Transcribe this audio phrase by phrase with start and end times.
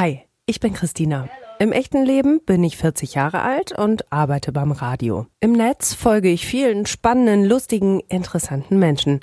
[0.00, 1.28] Hi, ich bin Christina.
[1.58, 5.26] Im echten Leben bin ich 40 Jahre alt und arbeite beim Radio.
[5.40, 9.18] Im Netz folge ich vielen spannenden, lustigen, interessanten Menschen.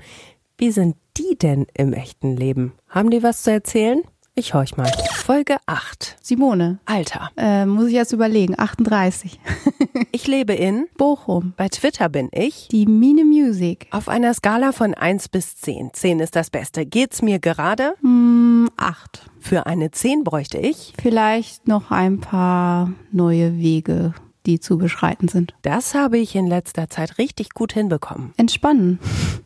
[0.57, 2.73] Wie sind die denn im echten Leben?
[2.89, 4.01] Haben die was zu erzählen?
[4.37, 4.91] Ich horch mal.
[5.13, 6.17] Folge 8.
[6.21, 6.79] Simone.
[6.83, 7.29] Alter.
[7.37, 8.59] Äh, muss ich jetzt überlegen.
[8.59, 9.39] 38.
[10.11, 11.53] ich lebe in Bochum.
[11.55, 13.87] Bei Twitter bin ich die Mine Music.
[13.91, 15.91] Auf einer Skala von 1 bis 10.
[15.93, 16.85] 10 ist das Beste.
[16.85, 17.93] Geht's mir gerade?
[18.01, 19.31] Mm, 8.
[19.39, 24.13] Für eine 10 bräuchte ich vielleicht noch ein paar neue Wege
[24.45, 25.55] die zu beschreiten sind.
[25.63, 28.31] Das habe ich in letzter Zeit richtig gut hinbekommen.
[28.37, 28.99] Entspannen.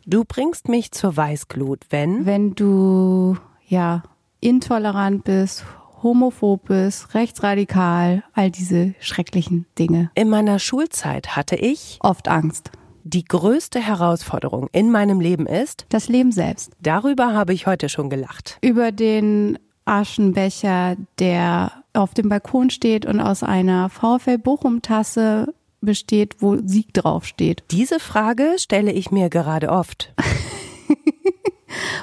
[0.04, 2.26] Du bringst mich zur Weißglut, wenn?
[2.26, 4.02] Wenn du, ja,
[4.40, 5.64] intolerant bist,
[6.02, 10.10] homophob bist, rechtsradikal, all diese schrecklichen Dinge.
[10.14, 12.70] In meiner Schulzeit hatte ich oft Angst.
[13.04, 16.72] Die größte Herausforderung in meinem Leben ist das Leben selbst.
[16.80, 18.58] Darüber habe ich heute schon gelacht.
[18.60, 26.36] Über den Aschenbecher, der auf dem Balkon steht und aus einer VfL Bochum Tasse besteht,
[26.40, 27.64] wo Sieg draufsteht.
[27.70, 30.12] Diese Frage stelle ich mir gerade oft.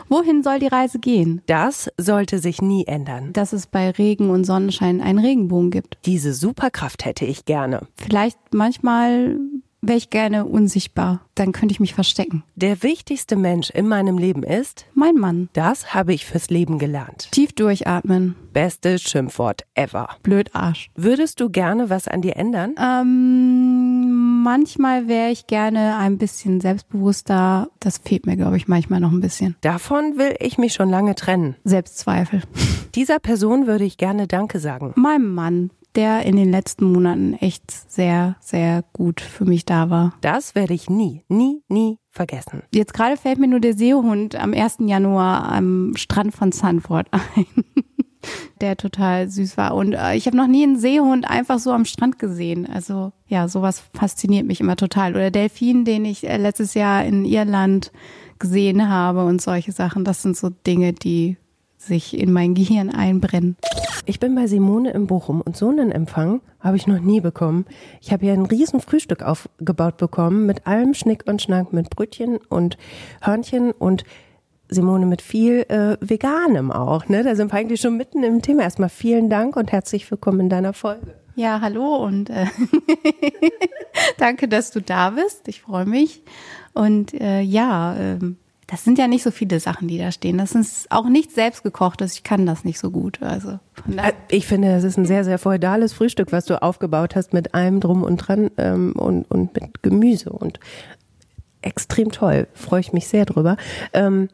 [0.10, 1.42] Wohin soll die Reise gehen?
[1.48, 3.34] Das sollte sich nie ändern.
[3.34, 5.98] Dass es bei Regen und Sonnenschein einen Regenbogen gibt.
[6.06, 7.88] Diese Superkraft hätte ich gerne.
[7.96, 9.38] Vielleicht manchmal
[9.82, 11.22] wäre ich gerne unsichtbar.
[11.36, 12.44] Dann könnte ich mich verstecken.
[12.56, 15.50] Der wichtigste Mensch in meinem Leben ist mein Mann.
[15.54, 17.30] Das habe ich fürs Leben gelernt.
[17.32, 18.36] Tief durchatmen.
[18.54, 20.10] Bestes Schimpfwort ever.
[20.24, 20.90] Blöd Arsch.
[20.96, 22.76] Würdest du gerne was an dir ändern?
[22.82, 23.77] Ähm,
[24.48, 27.68] manchmal wäre ich gerne ein bisschen selbstbewusster.
[27.82, 29.58] Das fehlt mir, glaube ich, manchmal noch ein bisschen.
[29.60, 31.58] Davon will ich mich schon lange trennen.
[31.66, 32.44] Selbstzweifel.
[32.96, 34.94] Dieser Person würde ich gerne Danke sagen.
[34.96, 40.14] Meinem Mann der in den letzten Monaten echt sehr, sehr gut für mich da war.
[40.22, 42.62] Das werde ich nie, nie, nie vergessen.
[42.72, 44.78] Jetzt gerade fällt mir nur der Seehund am 1.
[44.82, 47.46] Januar am Strand von Sanford ein.
[48.62, 49.76] Der total süß war.
[49.76, 52.68] Und äh, ich habe noch nie einen Seehund einfach so am Strand gesehen.
[52.68, 55.16] Also ja, sowas fasziniert mich immer total.
[55.16, 57.92] Oder Delfin, den ich äh, letztes Jahr in Irland
[58.40, 60.04] gesehen habe und solche Sachen.
[60.04, 61.38] Das sind so Dinge, die
[61.78, 63.56] sich in mein Gehirn einbrennen.
[64.06, 67.66] Ich bin bei Simone in Bochum und so einen Empfang habe ich noch nie bekommen.
[68.02, 72.38] Ich habe hier ein riesen Frühstück aufgebaut bekommen mit allem Schnick und Schnack, mit Brötchen
[72.50, 72.78] und
[73.22, 74.06] Hörnchen und
[74.70, 77.08] Simone mit viel äh, Veganem auch.
[77.08, 77.24] Ne?
[77.24, 78.64] Da sind wir eigentlich schon mitten im Thema.
[78.64, 81.14] Erstmal vielen Dank und herzlich willkommen in deiner Folge.
[81.36, 82.48] Ja, hallo und äh,
[84.18, 85.48] danke, dass du da bist.
[85.48, 86.24] Ich freue mich.
[86.74, 90.38] Und äh, ja, ähm, das sind ja nicht so viele Sachen, die da stehen.
[90.38, 92.14] Das ist auch nicht selbstgekochtes.
[92.16, 93.22] Ich kann das nicht so gut.
[93.22, 93.60] Also
[93.96, 97.54] äh, ich finde, das ist ein sehr, sehr feudales Frühstück, was du aufgebaut hast mit
[97.54, 100.60] allem drum und dran ähm, und, und mit Gemüse und
[101.62, 102.48] extrem toll.
[102.54, 103.56] Freue ich mich sehr drüber.
[103.94, 104.28] Ähm,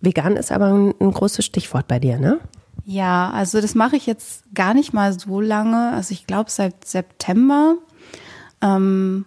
[0.00, 2.40] vegan ist aber ein, ein großes Stichwort bei dir, ne?
[2.84, 5.92] Ja, also das mache ich jetzt gar nicht mal so lange.
[5.92, 7.76] Also ich glaube seit September.
[8.62, 9.26] Ähm,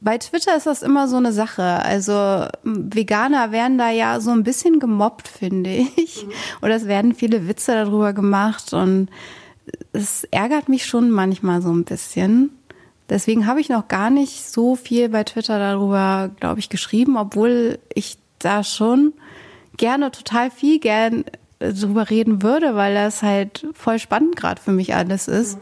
[0.00, 1.62] bei Twitter ist das immer so eine Sache.
[1.62, 6.26] Also Veganer werden da ja so ein bisschen gemobbt, finde ich.
[6.26, 6.32] Mhm.
[6.62, 9.08] Oder es werden viele Witze darüber gemacht und
[9.92, 12.50] es ärgert mich schon manchmal so ein bisschen.
[13.08, 17.78] Deswegen habe ich noch gar nicht so viel bei Twitter darüber, glaube ich, geschrieben, obwohl
[17.94, 19.12] ich da schon
[19.76, 21.24] gerne total viel gern
[21.58, 25.58] darüber reden würde, weil das halt voll spannend gerade für mich alles ist.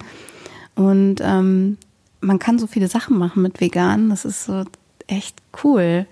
[0.77, 0.84] Mhm.
[0.84, 1.78] Und ähm,
[2.21, 4.11] man kann so viele Sachen machen mit vegan.
[4.11, 4.65] Das ist so
[5.06, 6.06] echt cool.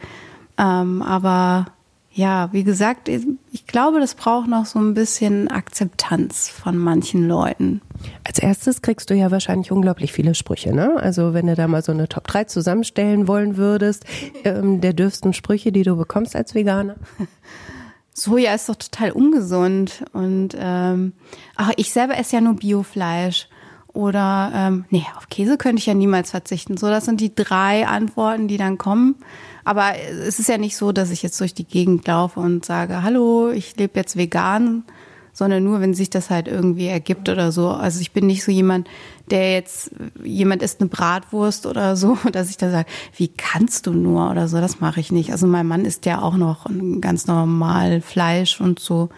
[0.58, 1.66] Ähm, aber
[2.12, 7.80] ja, wie gesagt, ich glaube, das braucht noch so ein bisschen Akzeptanz von manchen Leuten.
[8.24, 10.96] Als erstes kriegst du ja wahrscheinlich unglaublich viele Sprüche, ne?
[10.96, 14.04] Also wenn du da mal so eine Top 3 zusammenstellen wollen würdest,
[14.44, 16.96] ähm, der dürfsten Sprüche, die du bekommst als Veganer.
[18.20, 21.14] Soja ist doch total ungesund und ähm,
[21.56, 23.48] ach, ich selber esse ja nur Biofleisch.
[23.94, 26.76] Oder ähm, nee, auf Käse könnte ich ja niemals verzichten.
[26.76, 29.16] So, das sind die drei Antworten, die dann kommen.
[29.64, 33.02] Aber es ist ja nicht so, dass ich jetzt durch die Gegend laufe und sage,
[33.02, 34.84] hallo, ich lebe jetzt vegan,
[35.32, 37.70] sondern nur, wenn sich das halt irgendwie ergibt oder so.
[37.70, 38.86] Also ich bin nicht so jemand,
[39.30, 39.90] der jetzt,
[40.22, 44.48] jemand isst eine Bratwurst oder so, dass ich da sage, wie kannst du nur oder
[44.48, 45.32] so, das mache ich nicht.
[45.32, 46.66] Also mein Mann isst ja auch noch
[47.00, 49.10] ganz normal Fleisch und so.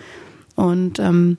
[0.54, 1.38] Und ähm,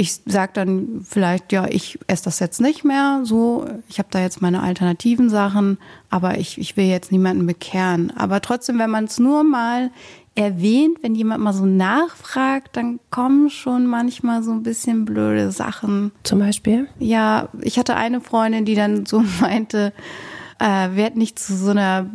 [0.00, 4.20] ich sage dann vielleicht, ja, ich esse das jetzt nicht mehr, so, ich habe da
[4.20, 5.76] jetzt meine alternativen Sachen,
[6.08, 8.12] aber ich, ich will jetzt niemanden bekehren.
[8.16, 9.90] Aber trotzdem, wenn man es nur mal
[10.38, 16.12] erwähnt, wenn jemand mal so nachfragt, dann kommen schon manchmal so ein bisschen blöde Sachen.
[16.22, 16.86] Zum Beispiel?
[17.00, 19.92] Ja, ich hatte eine Freundin, die dann so meinte,
[20.60, 22.06] äh, werd nicht zu so einer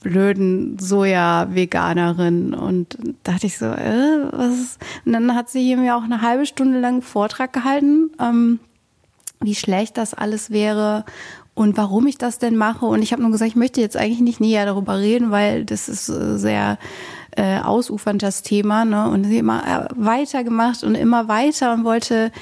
[0.00, 2.52] blöden Soja-Veganerin.
[2.52, 4.80] Und dachte ich so, äh, was ist?
[5.04, 8.58] Und dann hat sie mir auch eine halbe Stunde lang einen Vortrag gehalten, ähm,
[9.40, 11.04] wie schlecht das alles wäre
[11.54, 12.86] und warum ich das denn mache.
[12.86, 15.88] Und ich habe nur gesagt, ich möchte jetzt eigentlich nicht näher darüber reden, weil das
[15.88, 16.76] ist äh, sehr
[17.38, 18.84] äh, ausufernd das Thema.
[18.84, 19.08] Ne?
[19.08, 22.32] Und sie immer äh, weitergemacht und immer weiter und wollte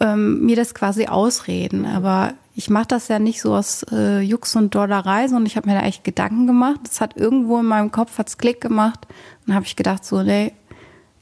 [0.00, 1.86] ähm, mir das quasi ausreden.
[1.86, 5.68] Aber ich mache das ja nicht so aus äh, Jux und Dollerei, sondern ich habe
[5.68, 6.80] mir da echt Gedanken gemacht.
[6.84, 9.06] Das hat irgendwo in meinem Kopf hat's Klick gemacht.
[9.46, 10.52] Und habe ich gedacht, so, nee,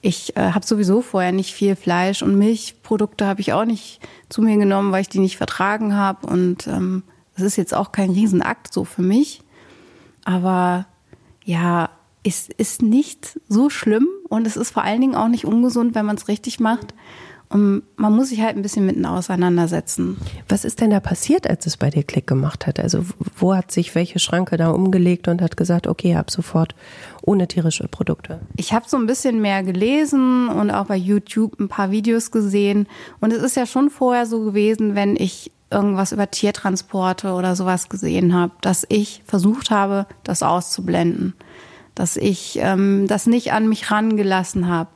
[0.02, 4.42] ich äh, habe sowieso vorher nicht viel Fleisch und Milchprodukte habe ich auch nicht zu
[4.42, 6.26] mir genommen, weil ich die nicht vertragen habe.
[6.26, 7.04] Und ähm,
[7.36, 9.42] das ist jetzt auch kein Riesenakt so für mich.
[10.24, 10.86] Aber
[11.44, 11.90] ja,
[12.22, 16.06] es ist nicht so schlimm und es ist vor allen Dingen auch nicht ungesund, wenn
[16.06, 16.94] man es richtig macht.
[17.52, 20.18] Und man muss sich halt ein bisschen mitten auseinandersetzen.
[20.48, 22.78] Was ist denn da passiert, als es bei dir Klick gemacht hat?
[22.78, 23.04] Also
[23.36, 26.76] wo hat sich welche Schranke da umgelegt und hat gesagt, okay, ab sofort
[27.22, 28.38] ohne tierische Produkte?
[28.54, 32.86] Ich habe so ein bisschen mehr gelesen und auch bei YouTube ein paar Videos gesehen.
[33.20, 37.88] Und es ist ja schon vorher so gewesen, wenn ich irgendwas über Tiertransporte oder sowas
[37.88, 41.34] gesehen habe, dass ich versucht habe, das auszublenden.
[42.00, 44.88] Dass ich ähm, das nicht an mich rangelassen habe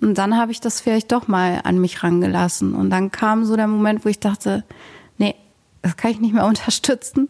[0.00, 2.74] und dann habe ich das vielleicht doch mal an mich rangelassen.
[2.74, 4.64] Und dann kam so der Moment, wo ich dachte,
[5.16, 5.34] nee,
[5.82, 7.28] das kann ich nicht mehr unterstützen.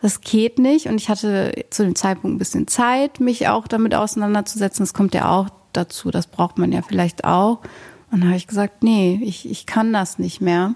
[0.00, 0.86] Das geht nicht.
[0.86, 4.84] Und ich hatte zu dem Zeitpunkt ein bisschen Zeit, mich auch damit auseinanderzusetzen.
[4.84, 6.10] Das kommt ja auch dazu.
[6.10, 7.60] Das braucht man ja vielleicht auch.
[8.10, 10.74] Und dann habe ich gesagt, nee, ich, ich kann das nicht mehr.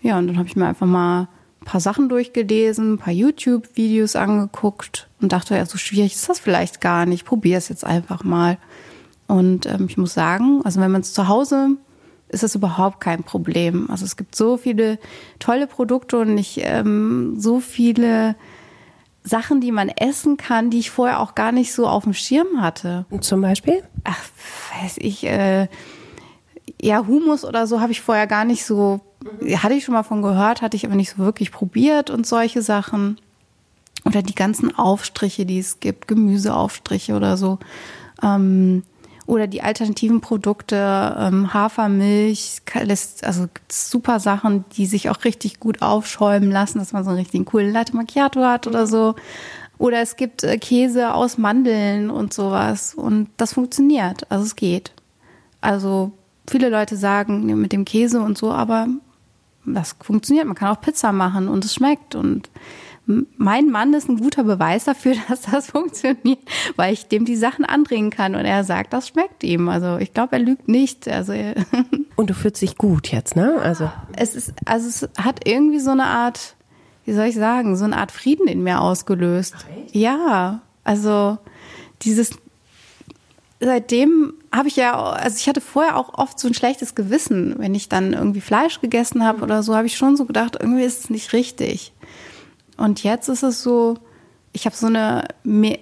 [0.00, 1.28] Ja, und dann habe ich mir einfach mal
[1.66, 6.80] paar Sachen durchgelesen, ein paar YouTube-Videos angeguckt und dachte, ja, so schwierig ist das vielleicht
[6.80, 7.26] gar nicht.
[7.26, 8.56] Probier es jetzt einfach mal.
[9.26, 11.76] Und ähm, ich muss sagen, also wenn man es zu Hause
[12.28, 13.88] ist das überhaupt kein Problem.
[13.90, 14.98] Also es gibt so viele
[15.38, 18.34] tolle Produkte und ich ähm, so viele
[19.22, 22.60] Sachen, die man essen kann, die ich vorher auch gar nicht so auf dem Schirm
[22.60, 23.06] hatte.
[23.20, 23.82] Zum Beispiel?
[24.04, 24.22] Ach,
[24.80, 25.68] weiß ich, äh,
[26.80, 29.00] ja, Humus oder so habe ich vorher gar nicht so,
[29.56, 32.62] hatte ich schon mal von gehört, hatte ich aber nicht so wirklich probiert und solche
[32.62, 33.18] Sachen.
[34.04, 37.58] Oder die ganzen Aufstriche, die es gibt, Gemüseaufstriche oder so.
[38.22, 38.84] Ähm,
[39.26, 42.62] oder die alternativen Produkte, ähm, Hafermilch,
[43.22, 47.44] also super Sachen, die sich auch richtig gut aufschäumen lassen, dass man so einen richtigen
[47.44, 49.16] coolen Latte Macchiato hat oder so.
[49.78, 52.94] Oder es gibt äh, Käse aus Mandeln und sowas.
[52.94, 54.30] Und das funktioniert.
[54.30, 54.92] Also es geht.
[55.60, 56.12] Also
[56.48, 58.86] viele Leute sagen mit dem Käse und so, aber
[59.66, 60.46] das funktioniert.
[60.46, 62.14] Man kann auch Pizza machen und es schmeckt.
[62.14, 62.50] Und
[63.06, 66.40] mein Mann ist ein guter Beweis dafür, dass das funktioniert,
[66.76, 69.68] weil ich dem die Sachen andringen kann und er sagt, das schmeckt ihm.
[69.68, 71.08] Also ich glaube, er lügt nicht.
[71.08, 71.32] Also
[72.16, 73.58] und du fühlst dich gut jetzt, ne?
[73.62, 76.56] Also es ist, also es hat irgendwie so eine Art,
[77.04, 79.54] wie soll ich sagen, so eine Art Frieden in mir ausgelöst.
[79.92, 81.38] Ja, also
[82.02, 82.38] dieses
[83.60, 87.74] seitdem habe ich ja, also ich hatte vorher auch oft so ein schlechtes Gewissen, wenn
[87.74, 91.04] ich dann irgendwie Fleisch gegessen habe oder so, habe ich schon so gedacht, irgendwie ist
[91.04, 91.92] es nicht richtig.
[92.76, 93.98] Und jetzt ist es so,
[94.52, 95.28] ich habe so eine,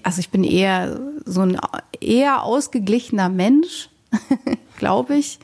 [0.03, 1.59] also ich bin eher so ein
[2.01, 3.89] eher ausgeglichener Mensch,
[4.79, 5.39] glaube ich,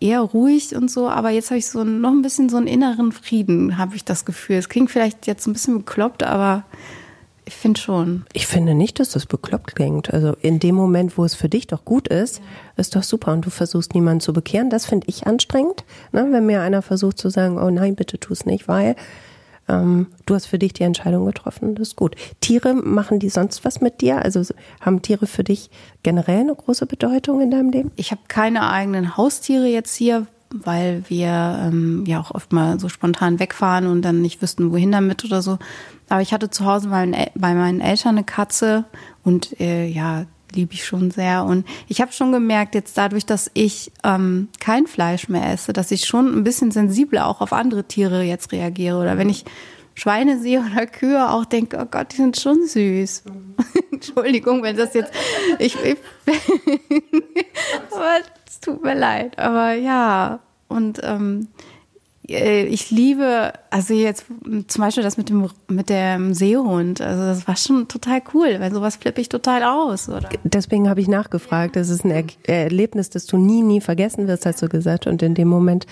[0.00, 1.08] eher ruhig und so.
[1.08, 4.24] Aber jetzt habe ich so noch ein bisschen so einen inneren Frieden, habe ich das
[4.24, 4.56] Gefühl.
[4.56, 6.64] Es klingt vielleicht jetzt ein bisschen bekloppt, aber
[7.48, 8.26] ich finde schon.
[8.32, 10.12] Ich finde nicht, dass das bekloppt klingt.
[10.12, 12.42] Also in dem Moment, wo es für dich doch gut ist,
[12.76, 13.32] ist doch super.
[13.32, 14.68] Und du versuchst niemanden zu bekehren.
[14.68, 16.26] Das finde ich anstrengend, ne?
[16.32, 18.96] wenn mir einer versucht zu sagen, oh nein, bitte tu es nicht, weil
[19.68, 22.16] ähm, du hast für dich die Entscheidung getroffen, das ist gut.
[22.40, 24.22] Tiere, machen die sonst was mit dir?
[24.22, 24.42] Also
[24.80, 25.70] haben Tiere für dich
[26.02, 27.92] generell eine große Bedeutung in deinem Leben?
[27.94, 32.88] Ich habe keine eigenen Haustiere jetzt hier, weil wir ähm, ja auch oft mal so
[32.88, 35.58] spontan wegfahren und dann nicht wüssten, wohin damit oder so.
[36.08, 38.84] Aber ich hatte zu Hause bei bei meinen Eltern eine Katze
[39.24, 41.44] und äh, ja, liebe ich schon sehr.
[41.44, 45.90] Und ich habe schon gemerkt, jetzt dadurch, dass ich ähm, kein Fleisch mehr esse, dass
[45.90, 48.98] ich schon ein bisschen sensibler auch auf andere Tiere jetzt reagiere.
[48.98, 49.44] Oder wenn ich
[49.94, 53.24] Schweine sehe oder Kühe, auch denke, oh Gott, die sind schon süß.
[53.92, 55.12] Entschuldigung, wenn das jetzt.
[55.58, 55.96] Ich, ich
[58.66, 59.38] tut mir leid.
[59.38, 60.40] Aber ja.
[60.68, 61.48] Und ähm,
[62.28, 64.26] äh, ich liebe, also jetzt
[64.66, 68.72] zum Beispiel das mit dem mit dem Seehund, also das war schon total cool, weil
[68.72, 70.28] sowas flippe ich total aus, oder?
[70.42, 71.76] Deswegen habe ich nachgefragt.
[71.76, 75.06] Das ist ein er Erlebnis, das du nie, nie vergessen wirst, hast du gesagt.
[75.06, 75.86] Und in dem Moment,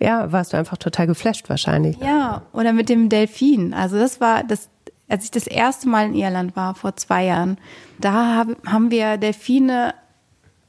[0.00, 1.98] ja, warst du einfach total geflasht wahrscheinlich.
[1.98, 3.74] Ja, oder mit dem Delfin.
[3.74, 4.70] Also das war das,
[5.08, 7.58] als ich das erste Mal in Irland war, vor zwei Jahren,
[7.98, 9.94] da hab, haben wir Delfine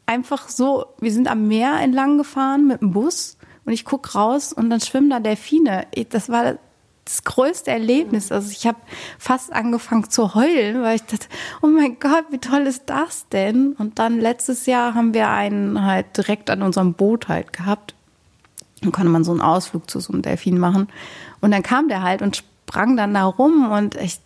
[0.08, 4.54] einfach so, wir sind am Meer entlang gefahren mit dem Bus und ich guck raus
[4.54, 5.86] und dann schwimmen da Delfine.
[6.10, 6.58] Das war
[7.04, 8.32] das größte Erlebnis.
[8.32, 8.80] Also ich habe
[9.20, 11.28] fast angefangen zu heulen, weil ich dachte,
[11.62, 13.74] oh mein Gott, wie toll ist das denn?
[13.74, 17.94] Und dann letztes Jahr haben wir einen halt direkt an unserem Boot halt gehabt.
[18.82, 20.88] Dann konnte man so einen Ausflug zu so einem Delfin machen.
[21.42, 24.20] Und dann kam der halt und sprang dann da rum und ich,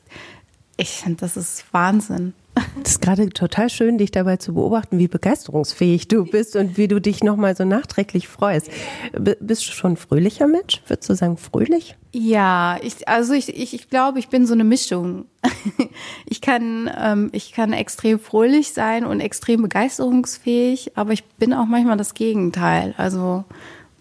[0.77, 2.33] ich finde, das ist Wahnsinn.
[2.53, 6.87] Das ist gerade total schön, dich dabei zu beobachten, wie begeisterungsfähig du bist und wie
[6.87, 8.69] du dich nochmal so nachträglich freust.
[9.17, 10.81] B bist du schon ein fröhlicher Mensch?
[10.87, 11.95] Würdest du sagen fröhlich?
[12.11, 15.25] Ja, ich, also ich, ich, ich glaube, ich bin so eine Mischung.
[16.25, 21.65] ich kann, ähm, ich kann extrem fröhlich sein und extrem begeisterungsfähig, aber ich bin auch
[21.65, 22.93] manchmal das Gegenteil.
[22.97, 23.45] Also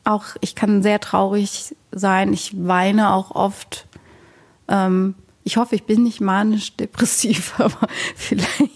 [0.04, 2.32] auch, ich kann sehr traurig sein.
[2.32, 3.86] Ich weine auch oft.
[4.68, 8.70] Ähm, ich hoffe, ich bin nicht manisch-depressiv, aber vielleicht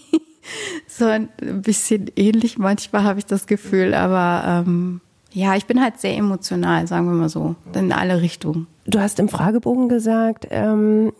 [0.87, 1.29] so ein
[1.61, 3.93] bisschen ähnlich manchmal habe ich das Gefühl.
[3.93, 8.67] Aber ähm, ja, ich bin halt sehr emotional, sagen wir mal so, in alle Richtungen.
[8.85, 11.11] Du hast im Fragebogen gesagt, ähm,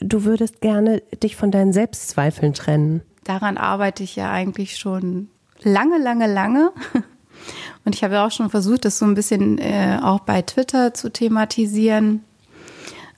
[0.00, 3.02] du würdest gerne dich von deinen Selbstzweifeln trennen.
[3.24, 5.28] Daran arbeite ich ja eigentlich schon
[5.62, 6.72] lange, lange, lange.
[7.84, 10.94] Und ich habe ja auch schon versucht, das so ein bisschen äh, auch bei Twitter
[10.94, 12.22] zu thematisieren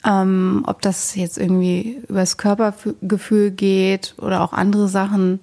[0.05, 5.41] ähm, ob das jetzt irgendwie übers Körpergefühl geht oder auch andere Sachen.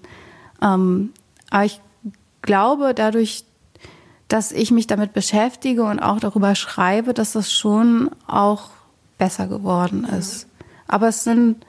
[0.62, 1.12] Ähm,
[1.50, 1.82] aber ich
[2.42, 3.44] glaube, dadurch,
[4.28, 8.70] dass ich mich damit beschäftige und auch darüber schreibe, dass das schon auch
[9.18, 10.48] besser geworden ist.
[10.88, 11.66] Aber es sind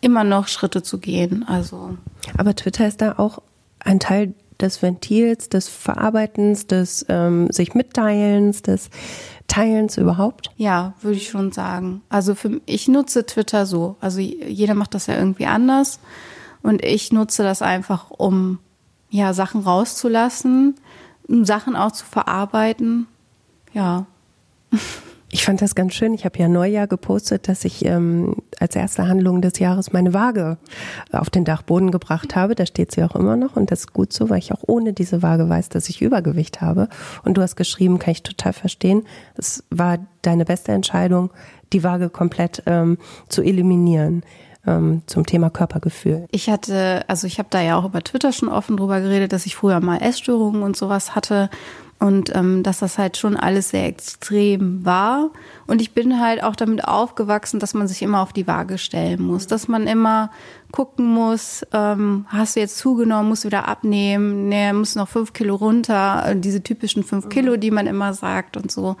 [0.00, 1.46] immer noch Schritte zu gehen.
[1.48, 1.96] Also.
[2.36, 3.40] Aber Twitter ist da auch
[3.80, 8.90] ein Teil des Ventils, des Verarbeitens, des ähm, sich Mitteilens, des
[9.52, 10.50] Teilens überhaupt?
[10.56, 12.00] Ja, würde ich schon sagen.
[12.08, 13.96] Also für, ich nutze Twitter so.
[14.00, 16.00] Also jeder macht das ja irgendwie anders.
[16.62, 18.60] Und ich nutze das einfach, um
[19.10, 20.76] ja, Sachen rauszulassen,
[21.28, 23.06] um Sachen auch zu verarbeiten.
[23.72, 24.06] Ja.
[25.34, 26.12] Ich fand das ganz schön.
[26.12, 30.56] Ich habe ja Neujahr gepostet, dass ich ähm, als erste Handlung des Jahres meine Waage
[31.10, 32.54] auf den Dachboden gebracht habe.
[32.54, 34.92] Da steht sie auch immer noch und das ist gut so, weil ich auch ohne
[34.92, 36.88] diese Waage weiß, dass ich Übergewicht habe.
[37.24, 39.02] Und du hast geschrieben, kann ich total verstehen.
[39.36, 41.30] Es war deine beste Entscheidung,
[41.72, 44.22] die Waage komplett ähm, zu eliminieren
[44.66, 46.26] ähm, zum Thema Körpergefühl.
[46.30, 49.46] Ich hatte, also ich habe da ja auch über Twitter schon offen drüber geredet, dass
[49.46, 51.50] ich früher mal Essstörungen und sowas hatte
[52.02, 55.30] und ähm, dass das halt schon alles sehr extrem war.
[55.68, 59.22] Und ich bin halt auch damit aufgewachsen, dass man sich immer auf die Waage stellen
[59.22, 60.32] muss, dass man immer
[60.72, 65.32] gucken muss, ähm, hast du jetzt zugenommen, musst du wieder abnehmen, nee, muss noch fünf
[65.32, 68.96] Kilo runter, äh, diese typischen fünf Kilo, die man immer sagt und so.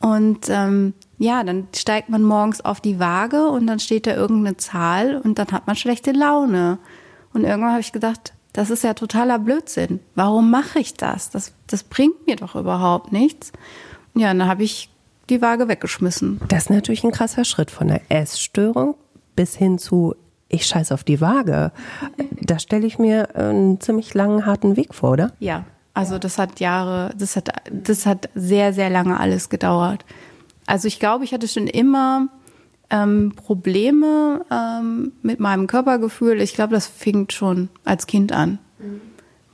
[0.00, 4.56] Und ähm, ja, dann steigt man morgens auf die Waage und dann steht da irgendeine
[4.56, 6.78] Zahl und dann hat man schlechte Laune.
[7.32, 10.00] Und irgendwann habe ich gedacht, das ist ja totaler Blödsinn.
[10.14, 11.28] Warum mache ich das?
[11.28, 13.52] Das, das bringt mir doch überhaupt nichts.
[14.14, 14.88] Ja, dann habe ich
[15.28, 16.40] die Waage weggeschmissen.
[16.48, 18.94] Das ist natürlich ein krasser Schritt von der Essstörung
[19.34, 20.14] bis hin zu
[20.48, 21.70] ich scheiße auf die Waage.
[22.40, 25.32] Da stelle ich mir einen ziemlich langen, harten Weg vor, oder?
[25.38, 30.04] Ja, also das hat Jahre, das hat, das hat sehr, sehr lange alles gedauert.
[30.64, 32.28] Also ich glaube, ich hatte schon immer
[32.90, 38.58] ähm, Probleme ähm, mit meinem Körpergefühl, ich glaube, das fing schon als Kind an.
[38.78, 39.00] Mhm.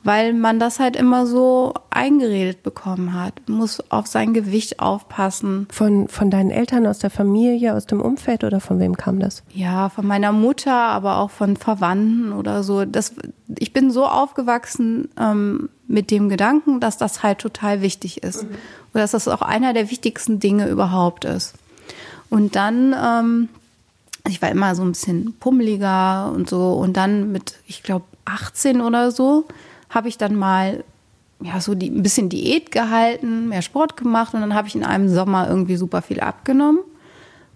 [0.04, 3.34] Weil man das halt immer so eingeredet bekommen hat.
[3.48, 5.68] Muss auf sein Gewicht aufpassen.
[5.70, 9.44] Von, von deinen Eltern, aus der Familie, aus dem Umfeld oder von wem kam das?
[9.54, 12.84] Ja, von meiner Mutter, aber auch von Verwandten oder so.
[12.84, 13.14] Das,
[13.56, 18.42] ich bin so aufgewachsen ähm, mit dem Gedanken, dass das halt total wichtig ist.
[18.42, 18.48] Mhm.
[18.92, 21.54] Und dass das auch einer der wichtigsten Dinge überhaupt ist.
[22.32, 23.50] Und dann, ähm,
[24.26, 26.72] ich war immer so ein bisschen pummeliger und so.
[26.72, 29.44] Und dann mit, ich glaube, 18 oder so,
[29.90, 30.82] habe ich dann mal
[31.42, 34.82] ja so die, ein bisschen Diät gehalten, mehr Sport gemacht und dann habe ich in
[34.82, 36.80] einem Sommer irgendwie super viel abgenommen.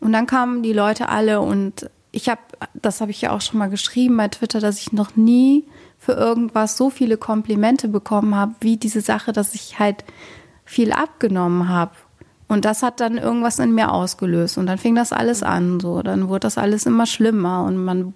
[0.01, 2.43] Und dann kamen die Leute alle und ich habe,
[2.75, 5.65] das habe ich ja auch schon mal geschrieben bei Twitter, dass ich noch nie
[5.99, 10.05] für irgendwas so viele Komplimente bekommen habe, wie diese Sache, dass ich halt
[10.67, 11.93] viel abgenommen habe.
[12.49, 14.57] Und das hat dann irgendwas in mir ausgelöst.
[14.59, 15.81] Und dann fing das alles an.
[15.81, 18.15] So, dann wurde das alles immer schlimmer und man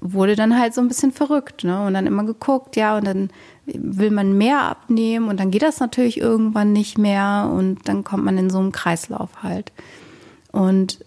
[0.00, 1.84] wurde dann halt so ein bisschen verrückt, ne?
[1.86, 3.30] Und dann immer geguckt, ja, und dann
[3.66, 8.24] will man mehr abnehmen und dann geht das natürlich irgendwann nicht mehr und dann kommt
[8.24, 9.72] man in so einen Kreislauf halt.
[10.52, 11.04] Und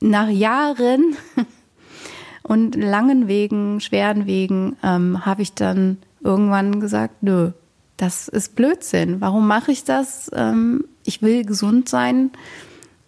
[0.00, 1.16] nach Jahren
[2.42, 7.52] und langen Wegen, schweren Wegen, ähm, habe ich dann irgendwann gesagt, nö,
[7.96, 9.20] das ist Blödsinn.
[9.20, 10.30] Warum mache ich das?
[10.34, 12.30] Ähm, ich will gesund sein.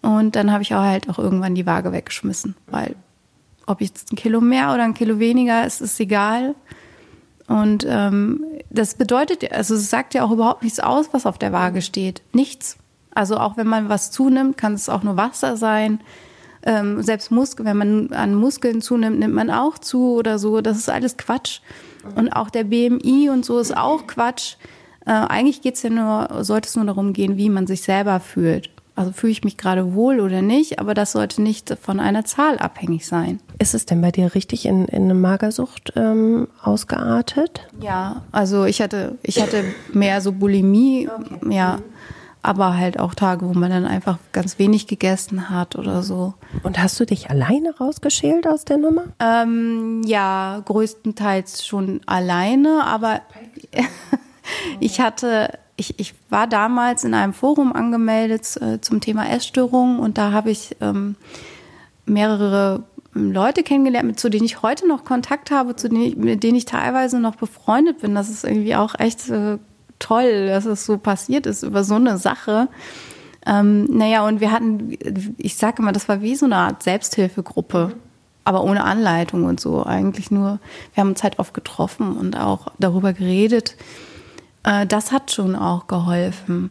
[0.02, 2.94] Und dann habe ich auch halt auch irgendwann die Waage weggeschmissen, weil
[3.66, 6.54] ob jetzt ein Kilo mehr oder ein Kilo weniger ist, ist egal.
[7.48, 11.52] Und ähm, das bedeutet, also es sagt ja auch überhaupt nichts aus, was auf der
[11.52, 12.22] Waage steht.
[12.32, 12.76] Nichts.
[13.14, 16.00] Also auch wenn man was zunimmt, kann es auch nur Wasser sein.
[16.62, 20.60] Ähm, selbst Muskel, wenn man an Muskeln zunimmt, nimmt man auch zu oder so.
[20.60, 21.60] Das ist alles Quatsch.
[22.14, 24.56] Und auch der BMI und so ist auch Quatsch.
[25.06, 28.70] Äh, eigentlich geht's ja nur, sollte es nur darum gehen, wie man sich selber fühlt.
[28.96, 32.58] Also fühle ich mich gerade wohl oder nicht, aber das sollte nicht von einer Zahl
[32.58, 33.40] abhängig sein.
[33.58, 37.68] Ist es denn bei dir richtig in, in eine Magersucht ähm, ausgeartet?
[37.78, 41.54] Ja, also ich hatte, ich hatte mehr so Bulimie, okay.
[41.54, 41.78] ja,
[42.40, 46.32] aber halt auch Tage, wo man dann einfach ganz wenig gegessen hat oder so.
[46.62, 49.04] Und hast du dich alleine rausgeschält aus der Nummer?
[49.20, 53.20] Ähm, ja, größtenteils schon alleine, aber
[54.80, 60.18] ich hatte ich, ich war damals in einem Forum angemeldet äh, zum Thema Essstörungen und
[60.18, 61.16] da habe ich ähm,
[62.06, 62.84] mehrere
[63.14, 66.56] ähm, Leute kennengelernt, zu denen ich heute noch Kontakt habe, zu denen ich, mit denen
[66.56, 68.14] ich teilweise noch befreundet bin.
[68.14, 69.58] Das ist irgendwie auch echt äh,
[69.98, 72.68] toll, dass es so passiert ist über so eine Sache.
[73.44, 74.96] Ähm, naja, und wir hatten,
[75.38, 77.92] ich sage immer, das war wie so eine Art Selbsthilfegruppe,
[78.44, 79.84] aber ohne Anleitung und so.
[79.84, 80.58] Eigentlich nur,
[80.94, 83.76] wir haben uns halt oft getroffen und auch darüber geredet,
[84.66, 86.70] äh, das hat schon auch geholfen.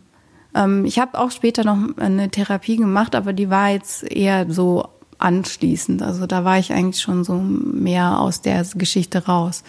[0.53, 4.87] Ähm, ich habe auch später noch eine Therapie gemacht, aber die war jetzt eher so
[5.17, 6.03] anschließend.
[6.03, 9.63] Also da war ich eigentlich schon so mehr aus der Geschichte raus.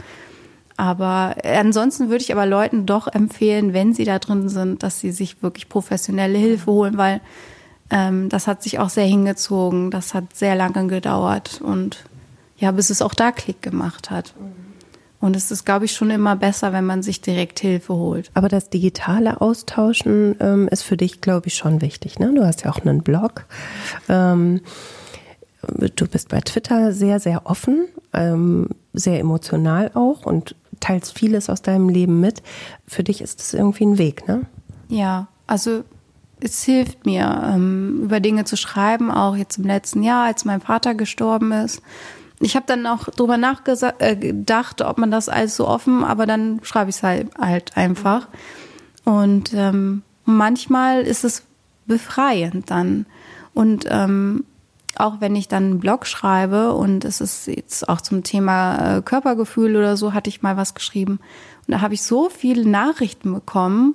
[0.76, 5.11] Aber ansonsten würde ich aber Leuten doch empfehlen, wenn sie da drin sind, dass sie
[5.11, 7.23] sich wirklich professionelle Hilfe holen, weil
[7.88, 9.90] ähm, das hat sich auch sehr hingezogen.
[9.90, 12.04] Das hat sehr lange gedauert und
[12.59, 14.35] ja, bis es auch da Klick gemacht hat.
[14.38, 14.66] Mhm.
[15.26, 18.30] Und es ist, glaube ich, schon immer besser, wenn man sich direkt Hilfe holt.
[18.35, 22.21] Aber das digitale Austauschen ähm, ist für dich, glaube ich, schon wichtig.
[22.21, 22.33] Ne?
[22.33, 23.47] Du hast ja auch einen Blog.
[24.09, 24.61] Ähm,
[25.97, 31.61] du bist bei Twitter sehr, sehr offen, ähm, sehr emotional auch und teilst vieles aus
[31.61, 32.45] deinem Leben mit.
[32.87, 34.42] Für dich ist es irgendwie ein Weg, ne?
[34.88, 35.83] Ja, also
[36.38, 40.61] es hilft mir, ähm, über Dinge zu schreiben, auch jetzt im letzten Jahr, als mein
[40.61, 41.83] Vater gestorben ist
[42.40, 46.61] ich habe dann auch drüber nachgedacht, äh, ob man das alles so offen, aber dann
[46.62, 48.28] schreibe ich es halt, halt einfach.
[49.05, 51.45] Und ähm, manchmal ist es
[51.87, 53.07] befreiend dann.
[53.55, 54.45] Und ähm,
[54.97, 59.02] auch wenn ich dann einen Blog schreibe und es ist jetzt auch zum Thema äh,
[59.02, 61.21] Körpergefühl oder so, hatte ich mal was geschrieben.
[61.67, 63.95] Und da habe ich so viele Nachrichten bekommen.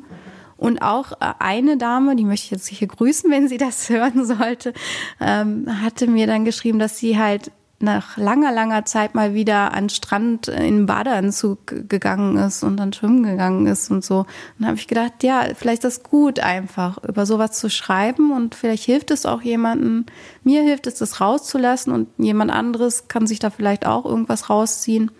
[0.58, 4.26] Und auch äh, eine Dame, die möchte ich jetzt hier grüßen, wenn sie das hören
[4.26, 4.74] sollte,
[5.20, 9.90] ähm, hatte mir dann geschrieben, dass sie halt nach langer, langer Zeit mal wieder an
[9.90, 14.20] Strand in Badeanzug gegangen ist und dann schwimmen gegangen ist und so.
[14.20, 14.28] Und
[14.60, 18.56] dann habe ich gedacht, ja, vielleicht ist das gut einfach, über sowas zu schreiben und
[18.56, 20.06] vielleicht hilft es auch jemandem.
[20.44, 25.12] Mir hilft es, das rauszulassen und jemand anderes kann sich da vielleicht auch irgendwas rausziehen.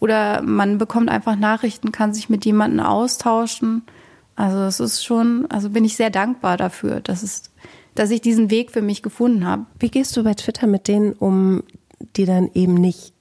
[0.00, 3.82] Oder man bekommt einfach Nachrichten, kann sich mit jemandem austauschen.
[4.34, 7.52] Also es ist schon, also bin ich sehr dankbar dafür, dass es
[7.94, 9.66] dass ich diesen Weg für mich gefunden habe.
[9.78, 11.62] Wie gehst du bei Twitter mit denen um,
[12.16, 13.12] die dann eben nicht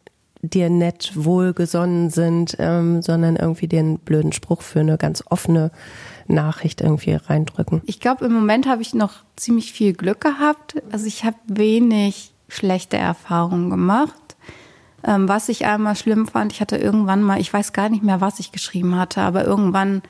[0.41, 5.71] dir nett wohlgesonnen sind, ähm, sondern irgendwie den blöden Spruch für eine ganz offene
[6.27, 7.82] Nachricht irgendwie reindrücken.
[7.86, 10.82] Ich glaube, im Moment habe ich noch ziemlich viel Glück gehabt.
[10.91, 14.13] Also ich habe wenig schlechte Erfahrungen gemacht.
[15.04, 18.21] Ähm, was ich einmal schlimm fand, ich hatte irgendwann mal, ich weiß gar nicht mehr,
[18.21, 20.01] was ich geschrieben hatte, aber irgendwann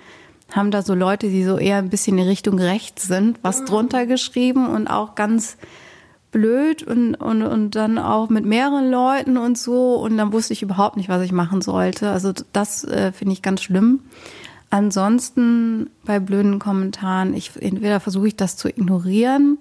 [0.54, 4.06] haben da so Leute, die so eher ein bisschen in Richtung rechts sind, was drunter
[4.06, 5.58] geschrieben und auch ganz
[6.32, 9.96] blöd und, und, und dann auch mit mehreren Leuten und so.
[9.96, 12.10] Und dann wusste ich überhaupt nicht, was ich machen sollte.
[12.10, 14.00] Also das äh, finde ich ganz schlimm.
[14.70, 19.58] Ansonsten bei blöden Kommentaren, ich, entweder versuche ich das zu ignorieren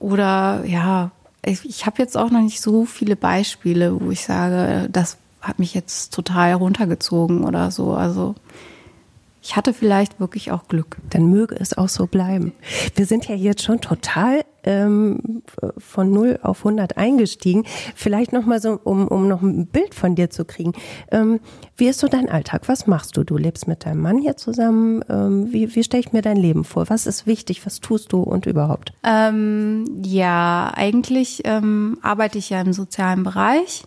[0.00, 1.10] oder ja,
[1.44, 5.58] ich, ich habe jetzt auch noch nicht so viele Beispiele, wo ich sage, das hat
[5.58, 7.92] mich jetzt total runtergezogen oder so.
[7.92, 8.34] Also
[9.48, 10.98] ich hatte vielleicht wirklich auch Glück.
[11.08, 12.52] Dann möge es auch so bleiben.
[12.94, 15.42] Wir sind ja jetzt schon total ähm,
[15.78, 17.64] von 0 auf 100 eingestiegen.
[17.94, 20.74] Vielleicht noch mal so, um, um noch ein Bild von dir zu kriegen.
[21.10, 21.40] Ähm,
[21.78, 22.68] wie ist so dein Alltag?
[22.68, 23.24] Was machst du?
[23.24, 25.02] Du lebst mit deinem Mann hier zusammen.
[25.08, 26.90] Ähm, wie wie stelle ich mir dein Leben vor?
[26.90, 27.64] Was ist wichtig?
[27.64, 28.92] Was tust du und überhaupt?
[29.02, 33.84] Ähm, ja, eigentlich ähm, arbeite ich ja im sozialen Bereich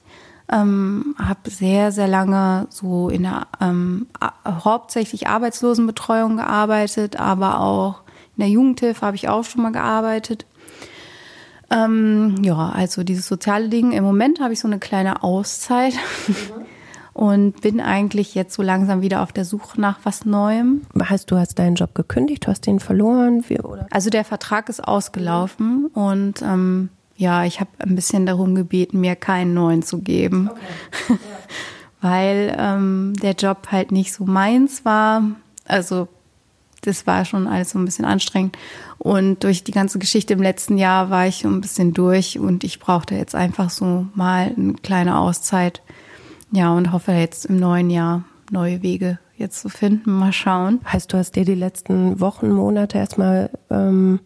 [0.51, 4.07] ähm, habe sehr, sehr lange so in der ähm,
[4.45, 8.01] hauptsächlich Arbeitslosenbetreuung gearbeitet, aber auch
[8.35, 10.45] in der Jugendhilfe habe ich auch schon mal gearbeitet.
[11.69, 13.93] Ähm, ja, also dieses soziale Ding.
[13.93, 15.93] Im Moment habe ich so eine kleine Auszeit.
[16.27, 16.35] Mhm.
[17.13, 20.81] und bin eigentlich jetzt so langsam wieder auf der Suche nach was Neuem.
[20.97, 23.43] Heißt, du hast deinen Job gekündigt, du hast den verloren?
[23.47, 23.87] Wie, oder?
[23.91, 26.89] Also der Vertrag ist ausgelaufen und ähm,
[27.21, 30.59] ja, ich habe ein bisschen darum gebeten, mir keinen neuen zu geben, okay.
[31.09, 31.17] ja.
[32.01, 35.23] weil ähm, der Job halt nicht so meins war.
[35.65, 36.07] Also
[36.81, 38.57] das war schon alles so ein bisschen anstrengend.
[38.97, 42.63] Und durch die ganze Geschichte im letzten Jahr war ich so ein bisschen durch und
[42.63, 45.83] ich brauchte jetzt einfach so mal eine kleine Auszeit.
[46.51, 50.11] Ja, und hoffe jetzt im neuen Jahr neue Wege jetzt zu finden.
[50.11, 50.81] Mal schauen.
[50.91, 54.19] Heißt, du hast dir die letzten Wochen, Monate erstmal ähm,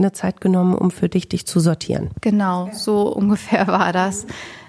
[0.00, 2.10] eine Zeit genommen, um für dich dich zu sortieren.
[2.20, 4.26] Genau, so ungefähr war das.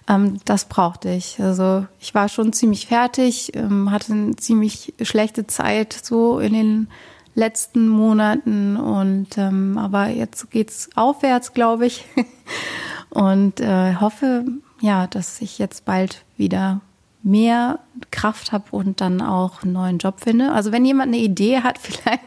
[0.08, 1.40] Ähm, das brauchte ich.
[1.40, 6.88] Also ich war schon ziemlich fertig, ähm, hatte eine ziemlich schlechte Zeit so in den
[7.34, 12.06] letzten Monaten und ähm, aber jetzt geht's aufwärts, glaube ich.
[13.10, 14.46] und äh, hoffe,
[14.82, 16.82] ja, dass ich jetzt bald wieder
[17.24, 20.52] mehr Kraft habe und dann auch einen neuen Job finde.
[20.52, 22.24] Also wenn jemand eine Idee hat, vielleicht,